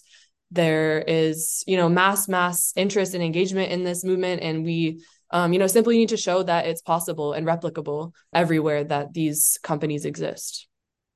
there 0.52 1.00
is 1.02 1.64
you 1.68 1.78
know 1.78 1.90
mass 1.90 2.28
mass 2.28 2.74
interest 2.76 3.14
and 3.14 3.24
engagement 3.24 3.72
in 3.72 3.84
this 3.84 4.04
movement. 4.04 4.42
And 4.42 4.64
we 4.64 5.04
um, 5.32 5.52
you 5.52 5.60
know 5.60 5.68
simply 5.68 5.98
need 5.98 6.10
to 6.10 6.18
show 6.18 6.42
that 6.44 6.68
it's 6.68 6.82
possible 6.82 7.34
and 7.34 7.46
replicable 7.46 8.14
everywhere 8.34 8.86
that 8.86 9.14
these 9.14 9.60
companies 9.62 10.06
exist. 10.06 10.68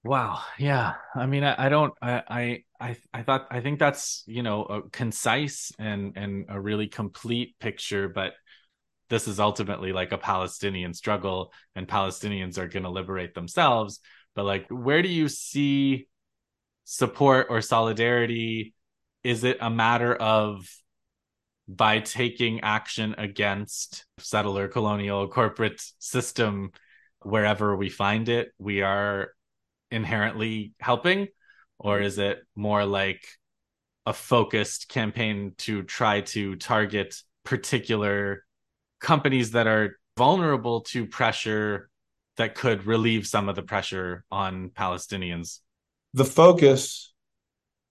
Wow. 0.03 0.41
Yeah. 0.59 0.95
I 1.15 1.25
mean 1.27 1.45
i, 1.45 1.65
I 1.65 1.69
don't 1.69 1.93
I, 2.01 2.61
I 2.79 2.97
i 3.13 3.23
thought 3.23 3.47
i 3.49 3.61
think 3.61 3.79
that's 3.79 4.23
you 4.27 4.43
know 4.43 4.63
a 4.63 4.81
concise 4.89 5.71
and 5.79 6.17
and 6.17 6.45
a 6.49 6.59
really 6.59 6.87
complete 6.87 7.55
picture 7.59 8.09
but 8.09 8.33
this 9.13 9.27
is 9.27 9.39
ultimately 9.39 9.93
like 9.93 10.11
a 10.11 10.17
Palestinian 10.17 10.91
struggle 10.91 11.53
and 11.75 11.87
Palestinians 11.87 12.57
are 12.57 12.67
going 12.67 12.81
to 12.81 12.89
liberate 12.89 13.35
themselves. 13.35 13.99
But 14.33 14.45
like, 14.45 14.65
where 14.69 15.03
do 15.03 15.07
you 15.07 15.29
see 15.29 16.07
support 16.83 17.45
or 17.51 17.61
solidarity? 17.61 18.73
Is 19.23 19.43
it 19.43 19.59
a 19.61 19.69
matter 19.69 20.15
of 20.15 20.67
by 21.67 21.99
taking 21.99 22.61
action 22.61 23.13
against 23.19 24.03
settler 24.17 24.67
colonial 24.67 25.27
corporate 25.27 25.79
system 25.99 26.71
wherever 27.21 27.77
we 27.77 27.89
find 27.89 28.29
it, 28.29 28.49
we 28.57 28.81
are 28.81 29.29
inherently 29.91 30.73
helping? 30.79 31.27
Or 31.77 31.99
is 31.99 32.17
it 32.17 32.39
more 32.55 32.83
like 32.83 33.23
a 34.07 34.13
focused 34.13 34.89
campaign 34.89 35.53
to 35.59 35.83
try 35.83 36.21
to 36.21 36.55
target 36.55 37.13
particular 37.43 38.43
companies 39.03 39.51
that 39.51 39.67
are 39.67 39.99
vulnerable 40.17 40.81
to 40.81 41.05
pressure 41.05 41.89
that 42.37 42.55
could 42.55 42.87
relieve 42.87 43.27
some 43.27 43.49
of 43.49 43.55
the 43.55 43.61
pressure 43.61 44.23
on 44.31 44.69
Palestinians? 44.69 45.59
The 46.15 46.25
focus, 46.25 47.13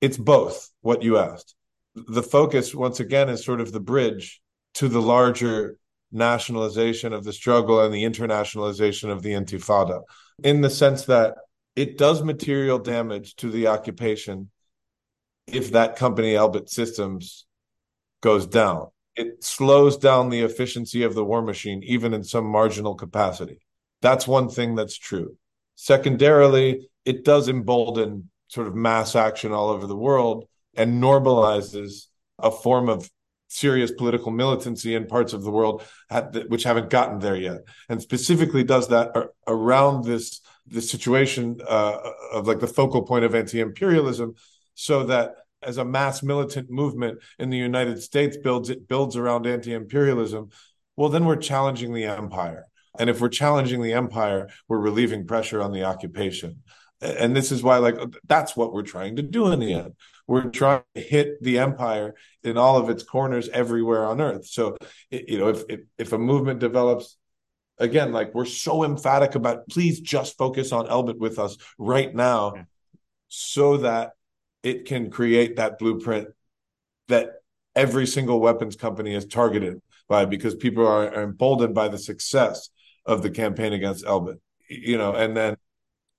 it's 0.01 0.17
both 0.17 0.71
what 0.81 1.03
you 1.03 1.19
asked. 1.19 1.55
The 1.95 2.23
focus, 2.23 2.75
once 2.75 2.99
again, 2.99 3.29
is 3.29 3.45
sort 3.45 3.61
of 3.61 3.71
the 3.71 3.81
bridge 3.81 4.41
to 4.75 4.89
the 4.89 5.03
larger 5.03 5.77
nationalization 6.11 7.13
of 7.13 7.25
the 7.25 7.33
struggle 7.33 7.81
and 7.85 7.95
the 7.95 8.05
internationalization 8.05 9.11
of 9.11 9.23
the 9.23 9.33
intifada, 9.33 10.01
in 10.43 10.61
the 10.61 10.71
sense 10.71 11.05
that 11.05 11.37
it 11.77 11.99
does 11.99 12.23
material 12.23 12.79
damage 12.79 13.37
to 13.37 13.51
the 13.51 13.67
occupation 13.67 14.51
if 15.47 15.73
that 15.73 15.97
company, 15.97 16.35
Elbit 16.35 16.69
Systems, 16.69 17.47
goes 18.21 18.47
down 18.47 18.89
it 19.17 19.45
slows 19.45 19.97
down 19.97 20.29
the 20.29 20.41
efficiency 20.41 21.03
of 21.03 21.15
the 21.15 21.25
war 21.25 21.43
machine, 21.43 21.83
even 21.85 22.15
in 22.15 22.25
some 22.25 22.47
marginal 22.47 22.95
capacity. 22.95 23.59
That's 24.01 24.27
one 24.27 24.49
thing 24.49 24.75
that's 24.75 24.97
true. 24.97 25.37
Secondarily, 25.75 26.89
it 27.05 27.25
does 27.25 27.49
embolden 27.49 28.31
sort 28.49 28.67
of 28.67 28.75
mass 28.75 29.17
action 29.17 29.53
all 29.53 29.69
over 29.69 29.87
the 29.87 29.97
world 29.97 30.47
and 30.77 31.03
normalizes 31.03 32.07
a 32.39 32.51
form 32.51 32.89
of 32.89 33.09
serious 33.49 33.93
political 33.93 34.33
militancy 34.33 34.95
in 34.95 35.07
parts 35.07 35.35
of 35.35 35.43
the 35.43 35.51
world 35.51 35.83
which 36.49 36.65
haven't 36.65 36.89
gotten 36.89 37.19
there 37.19 37.37
yet, 37.37 37.61
and 37.89 38.01
specifically 38.01 38.65
does 38.65 38.89
that 38.89 39.11
around 39.47 40.05
this 40.05 40.41
this 40.67 40.91
situation 40.91 41.61
uh, 41.69 41.99
of 42.33 42.47
like 42.47 42.61
the 42.61 42.67
focal 42.67 43.03
point 43.03 43.25
of 43.25 43.35
anti-imperialism, 43.35 44.35
so 44.75 45.05
that 45.05 45.35
as 45.63 45.79
a 45.79 45.85
mass 45.85 46.23
militant 46.23 46.71
movement 46.71 47.21
in 47.39 47.51
the 47.51 47.59
United 47.59 48.03
States 48.03 48.37
builds 48.37 48.71
it 48.71 48.89
builds 48.89 49.17
around 49.17 49.47
anti-imperialism, 49.47 50.51
well 50.97 51.09
then 51.09 51.25
we're 51.25 51.37
challenging 51.37 51.93
the 51.93 52.05
empire. 52.05 52.67
And 52.99 53.09
if 53.09 53.21
we're 53.21 53.29
challenging 53.29 53.83
the 53.83 53.95
empire, 53.95 54.51
we're 54.69 54.79
relieving 54.79 55.27
pressure 55.27 55.63
on 55.63 55.73
the 55.73 55.85
occupation. 55.85 56.63
And 57.01 57.35
this 57.35 57.51
is 57.51 57.63
why, 57.63 57.79
like, 57.79 57.97
that's 58.29 58.55
what 58.55 58.73
we're 58.73 58.83
trying 58.83 59.17
to 59.17 59.23
do 59.23 59.51
in 59.51 59.59
the 59.59 59.73
end. 59.73 59.95
We're 60.29 60.51
trying 60.51 60.83
to 60.95 61.01
hit 61.01 61.43
the 61.43 61.59
empire 61.59 62.15
in 62.45 62.57
all 62.57 62.77
of 62.77 62.91
its 62.91 63.03
corners 63.03 63.49
everywhere 63.49 64.05
on 64.05 64.21
earth. 64.21 64.47
So, 64.47 64.77
you 65.11 65.39
know, 65.39 65.49
if 65.49 65.65
if, 65.69 65.81
if 65.99 66.13
a 66.13 66.19
movement 66.19 66.61
develops 66.61 67.17
again, 67.79 68.13
like 68.13 68.35
we're 68.35 68.45
so 68.45 68.85
emphatic 68.85 69.35
about 69.35 69.69
please 69.69 70.01
just 70.01 70.37
focus 70.39 70.71
on 70.71 70.87
Elbit 70.87 71.19
with 71.19 71.39
us 71.39 71.57
right 71.79 72.15
now, 72.15 72.67
so 73.29 73.79
that 73.79 74.13
it 74.63 74.87
can 74.87 75.11
create 75.11 75.57
that 75.57 75.79
blueprint 75.79 76.29
that 77.09 77.31
every 77.75 78.07
single 78.07 78.41
weapons 78.41 78.77
company 78.77 79.15
is 79.15 79.27
targeted 79.27 79.81
by 80.09 80.25
because 80.25 80.55
people 80.55 80.87
are, 80.87 81.13
are 81.15 81.23
emboldened 81.23 81.75
by 81.75 81.89
the 81.89 81.99
success 81.99 82.71
of 83.07 83.23
the 83.23 83.31
campaign 83.31 83.73
against 83.73 84.05
Elbit. 84.05 84.39
You 84.69 84.97
know, 84.99 85.15
and 85.15 85.37
then 85.37 85.57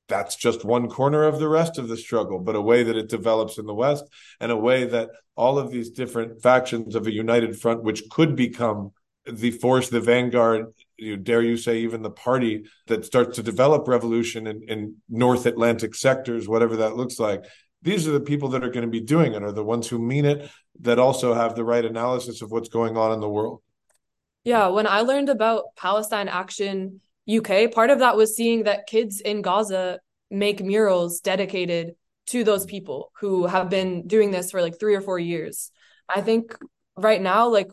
that's 0.08 0.36
just 0.36 0.66
one 0.66 0.90
corner 0.90 1.24
of 1.24 1.40
the 1.40 1.48
rest 1.48 1.78
of 1.78 1.88
the 1.88 1.98
struggle, 1.98 2.40
but 2.40 2.56
a 2.56 2.62
way 2.62 2.84
that 2.84 2.98
it 2.98 3.10
develops 3.10 3.58
in 3.58 3.66
the 3.66 3.74
West 3.74 4.04
and 4.40 4.52
a 4.52 4.58
way 4.58 4.86
that 4.86 5.10
all 5.36 5.58
of 5.58 5.72
these 5.72 5.90
different 5.90 6.42
factions 6.42 6.96
of 6.96 7.08
a 7.08 7.12
united 7.12 7.60
front, 7.60 7.84
which 7.84 8.10
could 8.10 8.36
become 8.36 8.92
the 9.26 9.52
force, 9.52 9.90
the 9.90 10.02
vanguard, 10.02 10.68
you 10.98 11.18
dare 11.18 11.42
you 11.42 11.58
say, 11.58 11.80
even 11.80 12.02
the 12.02 12.10
party 12.10 12.66
that 12.88 13.06
starts 13.06 13.38
to 13.38 13.44
develop 13.44 13.88
revolution 13.88 14.48
in, 14.48 14.64
in 14.68 14.96
North 15.10 15.46
Atlantic 15.46 15.96
sectors, 15.96 16.48
whatever 16.48 16.78
that 16.78 16.98
looks 16.98 17.20
like, 17.20 17.46
these 17.84 18.08
are 18.08 18.12
the 18.12 18.22
people 18.22 18.50
that 18.50 18.63
are 18.63 18.69
going 18.69 18.86
to 18.86 18.91
be 18.91 19.02
doing 19.02 19.34
it, 19.34 19.43
are 19.43 19.52
the 19.52 19.63
ones 19.63 19.88
who 19.88 20.00
mean 20.00 20.26
it, 20.26 20.50
that 20.80 21.00
also 21.00 21.34
have 21.34 21.56
the 21.56 21.63
right 21.63 21.84
analysis 21.84 22.41
of 22.41 22.50
what's 22.50 22.69
going 22.69 22.98
on 22.98 23.12
in 23.12 23.19
the 23.19 23.30
world. 23.30 23.62
Yeah, 24.43 24.67
when 24.67 24.88
I 24.88 25.02
learned 25.02 25.30
about 25.30 25.76
Palestine 25.76 26.28
Action 26.28 27.02
UK, 27.30 27.72
part 27.72 27.89
of 27.89 28.00
that 28.00 28.17
was 28.17 28.36
seeing 28.36 28.63
that 28.63 28.88
kids 28.88 29.22
in 29.22 29.41
Gaza 29.41 30.00
make 30.32 30.63
murals 30.63 31.19
dedicated 31.19 31.96
to 32.28 32.43
those 32.43 32.65
people 32.65 33.12
who 33.19 33.46
have 33.46 33.69
been 33.69 34.08
doing 34.08 34.32
this 34.32 34.52
for 34.52 34.62
like 34.62 34.80
three 34.80 34.96
or 34.96 35.02
four 35.02 35.19
years. 35.19 35.72
I 36.08 36.22
think 36.22 36.58
right 36.98 37.22
now, 37.22 37.50
like 37.50 37.69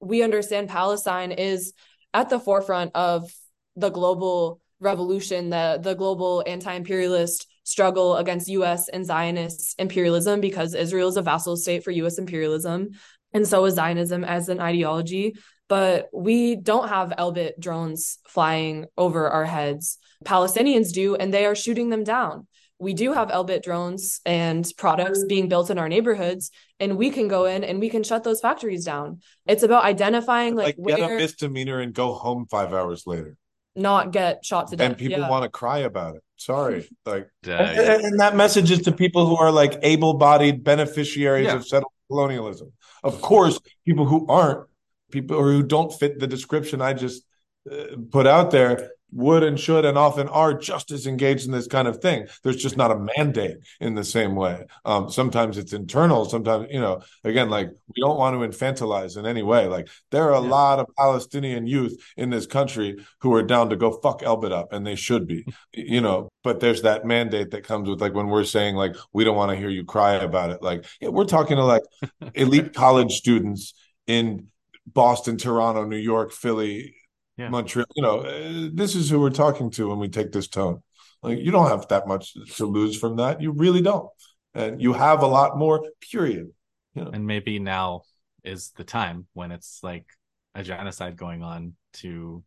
we 0.00 0.22
understand 0.22 0.68
Palestine 0.68 1.32
is 1.32 1.72
at 2.14 2.28
the 2.28 2.40
forefront 2.40 2.92
of 2.94 3.30
the 3.76 3.90
global 3.90 4.60
revolution, 4.80 5.50
the 5.50 5.78
the 5.80 5.94
global 5.94 6.42
anti-imperialist 6.46 7.46
struggle 7.64 8.16
against 8.16 8.48
US 8.48 8.88
and 8.88 9.04
Zionist 9.04 9.74
imperialism 9.78 10.40
because 10.40 10.74
Israel 10.74 11.08
is 11.08 11.16
a 11.16 11.22
vassal 11.22 11.56
state 11.56 11.84
for 11.84 11.90
US 11.90 12.18
imperialism. 12.18 12.90
And 13.32 13.46
so 13.46 13.64
is 13.64 13.74
Zionism 13.74 14.24
as 14.24 14.48
an 14.48 14.60
ideology. 14.60 15.34
But 15.68 16.08
we 16.12 16.56
don't 16.56 16.88
have 16.88 17.14
Elbit 17.18 17.52
drones 17.58 18.18
flying 18.28 18.86
over 18.98 19.28
our 19.28 19.46
heads. 19.46 19.98
Palestinians 20.24 20.92
do, 20.92 21.14
and 21.14 21.32
they 21.32 21.46
are 21.46 21.54
shooting 21.54 21.88
them 21.88 22.04
down. 22.04 22.46
We 22.78 22.94
do 22.94 23.12
have 23.12 23.28
Elbit 23.28 23.62
drones 23.62 24.20
and 24.26 24.68
products 24.76 25.24
being 25.24 25.48
built 25.48 25.70
in 25.70 25.78
our 25.78 25.88
neighborhoods, 25.88 26.50
and 26.80 26.98
we 26.98 27.10
can 27.10 27.28
go 27.28 27.44
in 27.44 27.62
and 27.62 27.78
we 27.78 27.88
can 27.88 28.02
shut 28.02 28.24
those 28.24 28.40
factories 28.40 28.84
down. 28.84 29.20
It's 29.46 29.62
about 29.62 29.84
identifying 29.84 30.56
like, 30.56 30.76
like 30.78 30.98
get 30.98 31.06
where... 31.06 31.16
a 31.16 31.20
misdemeanor 31.20 31.80
and 31.80 31.94
go 31.94 32.12
home 32.12 32.46
five 32.50 32.74
hours 32.74 33.04
later 33.06 33.36
not 33.74 34.12
get 34.12 34.44
shot 34.44 34.68
to 34.68 34.76
death. 34.76 34.90
And 34.90 34.98
people 34.98 35.20
yeah. 35.20 35.28
want 35.28 35.44
to 35.44 35.48
cry 35.48 35.78
about 35.78 36.16
it. 36.16 36.22
Sorry. 36.36 36.88
Like 37.06 37.28
and, 37.44 38.04
and, 38.04 38.20
that 38.20 38.36
message 38.36 38.70
is 38.70 38.82
to 38.82 38.92
people 38.92 39.26
who 39.26 39.36
are 39.36 39.50
like 39.50 39.78
able-bodied 39.82 40.62
beneficiaries 40.62 41.46
yeah. 41.46 41.56
of 41.56 41.66
settled 41.66 41.92
colonialism. 42.08 42.72
Of 43.02 43.20
course, 43.20 43.58
people 43.84 44.04
who 44.04 44.26
aren't, 44.28 44.68
people 45.10 45.36
or 45.36 45.50
who 45.50 45.62
don't 45.62 45.92
fit 45.92 46.20
the 46.20 46.26
description 46.26 46.80
I 46.80 46.92
just 46.92 47.24
uh, 47.70 47.96
put 48.10 48.26
out 48.26 48.50
there 48.50 48.90
would 49.12 49.42
and 49.42 49.60
should 49.60 49.84
and 49.84 49.98
often 49.98 50.28
are 50.28 50.54
just 50.54 50.90
as 50.90 51.06
engaged 51.06 51.46
in 51.46 51.52
this 51.52 51.66
kind 51.66 51.86
of 51.86 51.98
thing. 51.98 52.26
There's 52.42 52.56
just 52.56 52.76
not 52.76 52.90
a 52.90 53.08
mandate 53.16 53.58
in 53.80 53.94
the 53.94 54.04
same 54.04 54.34
way. 54.34 54.64
Um, 54.84 55.10
sometimes 55.10 55.58
it's 55.58 55.72
internal. 55.72 56.24
Sometimes, 56.24 56.68
you 56.70 56.80
know, 56.80 57.02
again, 57.22 57.50
like 57.50 57.68
we 57.68 58.00
don't 58.00 58.18
want 58.18 58.34
to 58.34 58.46
infantilize 58.46 59.16
in 59.16 59.26
any 59.26 59.42
way. 59.42 59.66
Like 59.66 59.88
there 60.10 60.24
are 60.24 60.40
a 60.40 60.42
yeah. 60.42 60.50
lot 60.50 60.78
of 60.78 60.86
Palestinian 60.96 61.66
youth 61.66 61.96
in 62.16 62.30
this 62.30 62.46
country 62.46 62.96
who 63.20 63.34
are 63.34 63.42
down 63.42 63.70
to 63.70 63.76
go 63.76 63.92
fuck 63.92 64.22
Elbit 64.22 64.52
up, 64.52 64.72
and 64.72 64.86
they 64.86 64.94
should 64.94 65.26
be, 65.26 65.44
you 65.72 66.00
know. 66.00 66.28
But 66.42 66.60
there's 66.60 66.82
that 66.82 67.04
mandate 67.04 67.50
that 67.50 67.64
comes 67.64 67.88
with 67.88 68.00
like 68.00 68.14
when 68.14 68.28
we're 68.28 68.44
saying 68.44 68.76
like 68.76 68.96
we 69.12 69.24
don't 69.24 69.36
want 69.36 69.50
to 69.50 69.56
hear 69.56 69.68
you 69.68 69.84
cry 69.84 70.14
about 70.14 70.50
it. 70.50 70.62
Like 70.62 70.86
yeah, 71.00 71.08
we're 71.08 71.24
talking 71.24 71.56
to 71.56 71.64
like 71.64 71.82
elite 72.34 72.72
college 72.74 73.12
students 73.12 73.74
in 74.06 74.48
Boston, 74.86 75.36
Toronto, 75.36 75.84
New 75.84 75.96
York, 75.96 76.32
Philly, 76.32 76.94
yeah. 77.36 77.48
Montreal. 77.48 77.86
You 77.94 78.02
know, 78.02 78.18
uh, 78.20 78.68
this 78.72 78.94
is 78.94 79.08
who 79.08 79.20
we're 79.20 79.30
talking 79.30 79.70
to 79.72 79.88
when 79.88 79.98
we 79.98 80.08
take 80.08 80.32
this 80.32 80.48
tone. 80.48 80.82
Like 81.22 81.38
you 81.38 81.50
don't 81.50 81.68
have 81.68 81.88
that 81.88 82.06
much 82.06 82.34
to 82.56 82.66
lose 82.66 82.98
from 82.98 83.16
that. 83.16 83.40
You 83.40 83.52
really 83.52 83.82
don't, 83.82 84.08
and 84.54 84.80
you 84.82 84.92
have 84.92 85.22
a 85.22 85.26
lot 85.26 85.56
more. 85.56 85.82
Period. 86.10 86.48
You 86.94 87.04
know? 87.04 87.10
And 87.10 87.26
maybe 87.26 87.58
now 87.58 88.02
is 88.44 88.72
the 88.76 88.84
time 88.84 89.26
when 89.32 89.52
it's 89.52 89.80
like 89.82 90.06
a 90.54 90.62
genocide 90.62 91.16
going 91.16 91.42
on 91.42 91.74
to 91.94 92.42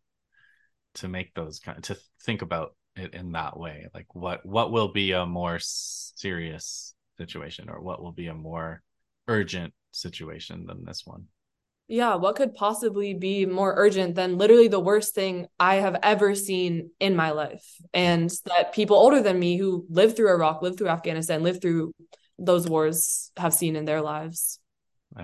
to 0.96 1.08
make 1.08 1.34
those 1.34 1.58
kind 1.58 1.82
to 1.84 1.96
think 2.22 2.42
about 2.42 2.74
it 2.96 3.14
in 3.14 3.32
that 3.32 3.58
way. 3.58 3.86
Like 3.94 4.14
what 4.14 4.44
what 4.44 4.70
will 4.70 4.92
be 4.92 5.12
a 5.12 5.26
more 5.26 5.58
serious 5.58 6.94
situation, 7.18 7.68
or 7.70 7.80
what 7.80 8.02
will 8.02 8.12
be 8.12 8.26
a 8.26 8.34
more 8.34 8.82
urgent 9.26 9.72
situation 9.90 10.66
than 10.66 10.84
this 10.84 11.02
one 11.04 11.24
yeah, 11.88 12.16
what 12.16 12.36
could 12.36 12.54
possibly 12.54 13.14
be 13.14 13.46
more 13.46 13.72
urgent 13.76 14.16
than 14.16 14.38
literally 14.38 14.68
the 14.68 14.80
worst 14.80 15.14
thing 15.14 15.46
I 15.60 15.76
have 15.76 15.96
ever 16.02 16.34
seen 16.34 16.90
in 16.98 17.14
my 17.14 17.30
life? 17.30 17.64
And 17.94 18.30
that 18.46 18.72
people 18.72 18.96
older 18.96 19.22
than 19.22 19.38
me 19.38 19.56
who 19.56 19.86
lived 19.88 20.16
through 20.16 20.30
Iraq, 20.30 20.62
lived 20.62 20.78
through 20.78 20.88
Afghanistan, 20.88 21.42
lived 21.42 21.62
through 21.62 21.92
those 22.38 22.68
wars 22.68 23.30
have 23.36 23.54
seen 23.54 23.76
in 23.76 23.84
their 23.84 24.02
lives. 24.02 24.58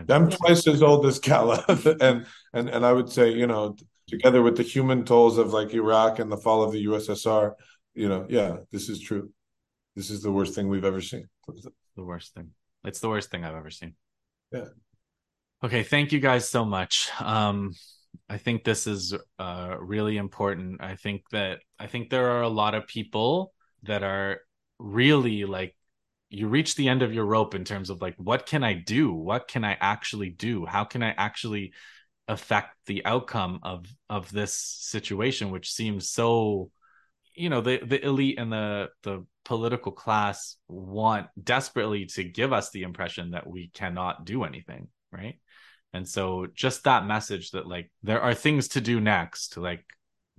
I'm 0.09 0.31
twice 0.31 0.67
as 0.67 0.83
old 0.83 1.05
as 1.05 1.19
Calla. 1.19 1.65
and 2.01 2.27
and 2.55 2.69
and 2.71 2.87
I 2.87 2.93
would 2.93 3.11
say, 3.11 3.33
you 3.33 3.47
know, 3.47 3.77
together 4.09 4.41
with 4.41 4.57
the 4.57 4.63
human 4.63 5.05
tolls 5.05 5.39
of 5.39 5.53
like 5.53 5.75
Iraq 5.75 6.19
and 6.19 6.31
the 6.31 6.37
fall 6.37 6.63
of 6.63 6.73
the 6.73 6.87
USSR, 6.87 7.55
you 7.95 8.09
know, 8.09 8.27
yeah, 8.29 8.59
this 8.71 8.89
is 8.89 9.01
true. 9.01 9.31
This 9.97 10.11
is 10.11 10.23
the 10.23 10.33
worst 10.33 10.55
thing 10.55 10.69
we've 10.69 10.85
ever 10.85 11.01
seen. 11.01 11.29
The 11.97 12.05
worst 12.05 12.35
thing. 12.35 12.51
It's 12.85 13.01
the 13.01 13.09
worst 13.09 13.31
thing 13.31 13.45
I've 13.45 13.55
ever 13.55 13.71
seen. 13.71 13.95
Yeah. 14.53 14.67
Okay, 15.65 15.85
thank 15.85 16.11
you 16.11 16.19
guys 16.19 16.49
so 16.49 16.65
much. 16.65 17.09
Um, 17.21 17.75
I 18.29 18.37
think 18.37 18.65
this 18.65 18.89
is 18.89 19.15
uh, 19.39 19.77
really 19.79 20.17
important. 20.17 20.83
I 20.83 20.97
think 20.97 21.23
that 21.31 21.61
I 21.79 21.87
think 21.87 22.11
there 22.11 22.33
are 22.33 22.43
a 22.43 22.49
lot 22.49 22.75
of 22.75 22.89
people 22.89 23.55
that 23.85 24.03
are 24.03 24.41
really 24.81 25.45
like 25.45 25.77
you 26.31 26.49
reach 26.49 26.75
the 26.75 26.89
end 26.89 27.03
of 27.03 27.15
your 27.15 27.27
rope 27.27 27.55
in 27.55 27.65
terms 27.65 27.91
of 27.91 28.03
like 28.03 28.17
what 28.17 28.45
can 28.45 28.65
I 28.65 28.75
do? 28.75 29.13
What 29.13 29.47
can 29.47 29.65
I 29.65 29.77
actually 29.81 30.31
do? 30.31 30.67
How 30.67 30.83
can 30.83 31.01
I 31.05 31.15
actually 31.17 31.75
affect 32.27 32.75
the 32.87 33.05
outcome 33.05 33.61
of 33.63 33.87
of 34.11 34.33
this 34.33 34.55
situation 34.55 35.51
which 35.51 35.71
seems 35.71 36.09
so 36.09 36.71
you 37.35 37.51
know 37.51 37.61
the 37.61 37.79
the 37.85 38.05
elite 38.05 38.39
and 38.39 38.53
the 38.53 38.89
the 39.03 39.25
political 39.45 39.93
class 39.93 40.57
want 40.69 41.27
desperately 41.43 42.07
to 42.07 42.25
give 42.25 42.53
us 42.53 42.71
the 42.71 42.83
impression 42.83 43.33
that 43.33 43.47
we 43.47 43.71
cannot 43.75 44.25
do 44.25 44.45
anything 44.45 44.89
right 45.13 45.37
and 45.93 46.09
so 46.09 46.47
just 46.55 46.85
that 46.85 47.07
message 47.07 47.51
that 47.51 47.67
like 47.67 47.91
there 48.03 48.21
are 48.21 48.35
things 48.35 48.69
to 48.69 48.81
do 48.81 49.01
next 49.01 49.57
like 49.57 49.85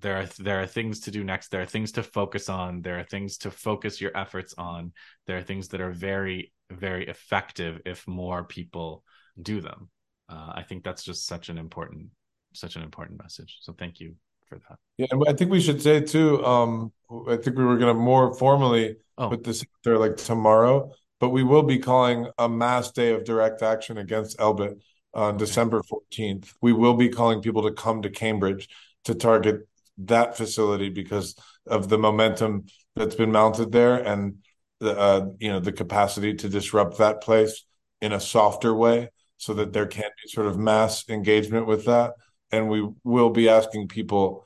there 0.03 0.17
are 0.17 0.25
there 0.37 0.61
are 0.61 0.67
things 0.67 0.99
to 1.01 1.11
do 1.11 1.23
next. 1.23 1.49
There 1.49 1.61
are 1.61 1.65
things 1.65 1.93
to 1.93 2.03
focus 2.03 2.49
on. 2.49 2.81
There 2.81 2.99
are 2.99 3.03
things 3.03 3.37
to 3.39 3.49
focus 3.49 3.99
your 4.01 4.15
efforts 4.15 4.53
on. 4.57 4.91
There 5.25 5.37
are 5.37 5.41
things 5.41 5.69
that 5.69 5.81
are 5.81 5.91
very 5.91 6.53
very 6.69 7.07
effective 7.07 7.81
if 7.85 8.07
more 8.07 8.43
people 8.43 9.03
do 9.41 9.61
them. 9.61 9.89
Uh, 10.29 10.53
i 10.55 10.63
think 10.63 10.83
that's 10.83 11.03
just 11.03 11.25
such 11.25 11.49
an 11.49 11.57
important 11.57 12.09
such 12.53 12.75
an 12.75 12.83
important 12.83 13.21
message. 13.21 13.57
So 13.61 13.73
thank 13.73 13.99
you 13.99 14.15
for 14.47 14.59
that. 14.69 14.77
Yeah 14.97 15.07
i 15.27 15.33
think 15.33 15.51
we 15.51 15.61
should 15.61 15.81
say 15.81 16.01
too 16.01 16.43
um 16.45 16.91
i 17.29 17.37
think 17.37 17.57
we 17.57 17.63
were 17.63 17.77
going 17.77 17.95
to 17.95 17.99
more 17.99 18.33
formally 18.35 18.97
oh. 19.17 19.29
put 19.29 19.43
this 19.43 19.63
there 19.83 19.97
like 19.97 20.17
tomorrow 20.17 20.91
but 21.19 21.29
we 21.29 21.43
will 21.43 21.63
be 21.63 21.79
calling 21.79 22.27
a 22.37 22.49
mass 22.49 22.91
day 22.91 23.13
of 23.13 23.23
direct 23.23 23.61
action 23.61 23.97
against 23.97 24.37
elbit 24.37 24.75
on 25.13 25.37
December 25.37 25.81
14th. 25.81 26.53
We 26.61 26.73
will 26.73 26.95
be 26.95 27.09
calling 27.09 27.41
people 27.41 27.63
to 27.63 27.71
come 27.71 28.01
to 28.01 28.09
Cambridge 28.09 28.69
to 29.05 29.15
target 29.15 29.67
that 29.99 30.35
facility 30.35 30.89
because 30.89 31.35
of 31.67 31.89
the 31.89 31.97
momentum 31.97 32.65
that's 32.95 33.15
been 33.15 33.31
mounted 33.31 33.71
there 33.71 33.95
and 33.95 34.37
the 34.79 34.97
uh, 34.97 35.27
you 35.39 35.49
know 35.49 35.59
the 35.59 35.71
capacity 35.71 36.33
to 36.33 36.49
disrupt 36.49 36.97
that 36.97 37.21
place 37.21 37.63
in 38.01 38.11
a 38.11 38.19
softer 38.19 38.73
way 38.73 39.09
so 39.37 39.53
that 39.53 39.71
there 39.73 39.85
can 39.85 40.03
be 40.03 40.29
sort 40.29 40.47
of 40.47 40.57
mass 40.57 41.07
engagement 41.09 41.67
with 41.67 41.85
that 41.85 42.13
and 42.51 42.69
we 42.69 42.87
will 43.03 43.29
be 43.29 43.49
asking 43.49 43.87
people 43.87 44.45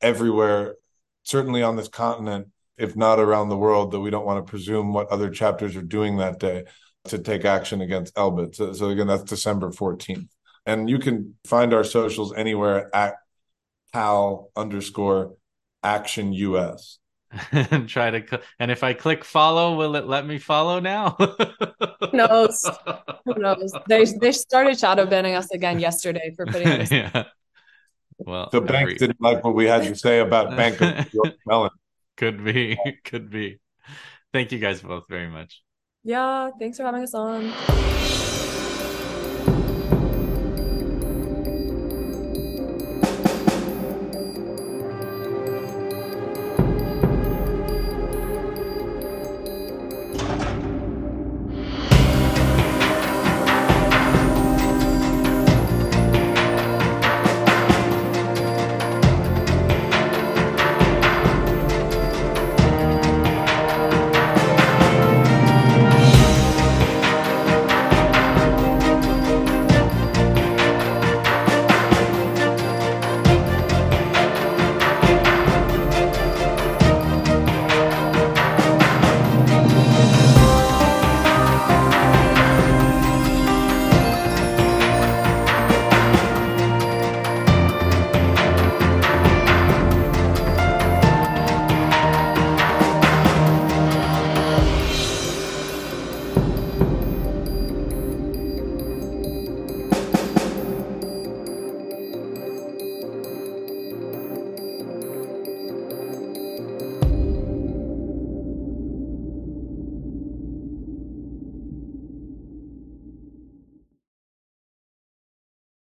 everywhere 0.00 0.74
certainly 1.22 1.62
on 1.62 1.76
this 1.76 1.88
continent 1.88 2.48
if 2.76 2.94
not 2.96 3.18
around 3.18 3.48
the 3.48 3.56
world 3.56 3.90
that 3.92 4.00
we 4.00 4.10
don't 4.10 4.26
want 4.26 4.44
to 4.44 4.50
presume 4.50 4.92
what 4.92 5.08
other 5.08 5.30
chapters 5.30 5.74
are 5.74 5.82
doing 5.82 6.16
that 6.16 6.38
day 6.38 6.64
to 7.08 7.18
take 7.18 7.44
action 7.44 7.80
against 7.80 8.14
Elbit. 8.14 8.54
So, 8.54 8.72
so 8.72 8.88
again, 8.88 9.06
that's 9.06 9.22
December 9.22 9.70
14th. 9.70 10.28
And 10.66 10.88
you 10.90 10.98
can 10.98 11.34
find 11.46 11.72
our 11.72 11.84
socials 11.84 12.32
anywhere 12.34 12.94
at 12.94 13.14
Pal 13.92 14.50
underscore 14.56 15.34
action 15.82 16.32
US. 16.32 16.98
and 17.52 17.88
try 17.88 18.10
to 18.10 18.40
and 18.58 18.70
if 18.70 18.82
I 18.82 18.94
click 18.94 19.24
follow, 19.24 19.76
will 19.76 19.96
it 19.96 20.06
let 20.06 20.26
me 20.26 20.38
follow 20.38 20.80
now? 20.80 21.10
Who 21.18 22.16
knows? 22.16 22.68
Who 23.26 23.34
knows? 23.34 23.72
They 23.86 24.04
they 24.04 24.32
started 24.32 24.78
shadow 24.78 25.04
banning 25.04 25.34
us 25.34 25.50
again 25.50 25.78
yesterday 25.78 26.32
for 26.34 26.46
putting 26.46 26.68
us. 26.68 26.90
yeah. 26.90 27.24
Well, 28.18 28.48
the 28.50 28.60
bank 28.60 28.98
didn't 28.98 29.20
like 29.20 29.44
what 29.44 29.54
we 29.54 29.66
had 29.66 29.84
to 29.84 29.94
say 29.94 30.18
about 30.20 30.56
Bank 30.56 30.80
of 30.80 31.06
Mellon. 31.46 31.70
Could 32.16 32.44
be, 32.44 32.76
could 33.04 33.30
be. 33.30 33.60
Thank 34.32 34.50
you 34.50 34.58
guys 34.58 34.82
both 34.82 35.04
very 35.08 35.28
much. 35.28 35.62
Yeah, 36.08 36.52
thanks 36.58 36.78
for 36.78 36.84
having 36.84 37.02
us 37.02 37.12
on. 37.12 37.52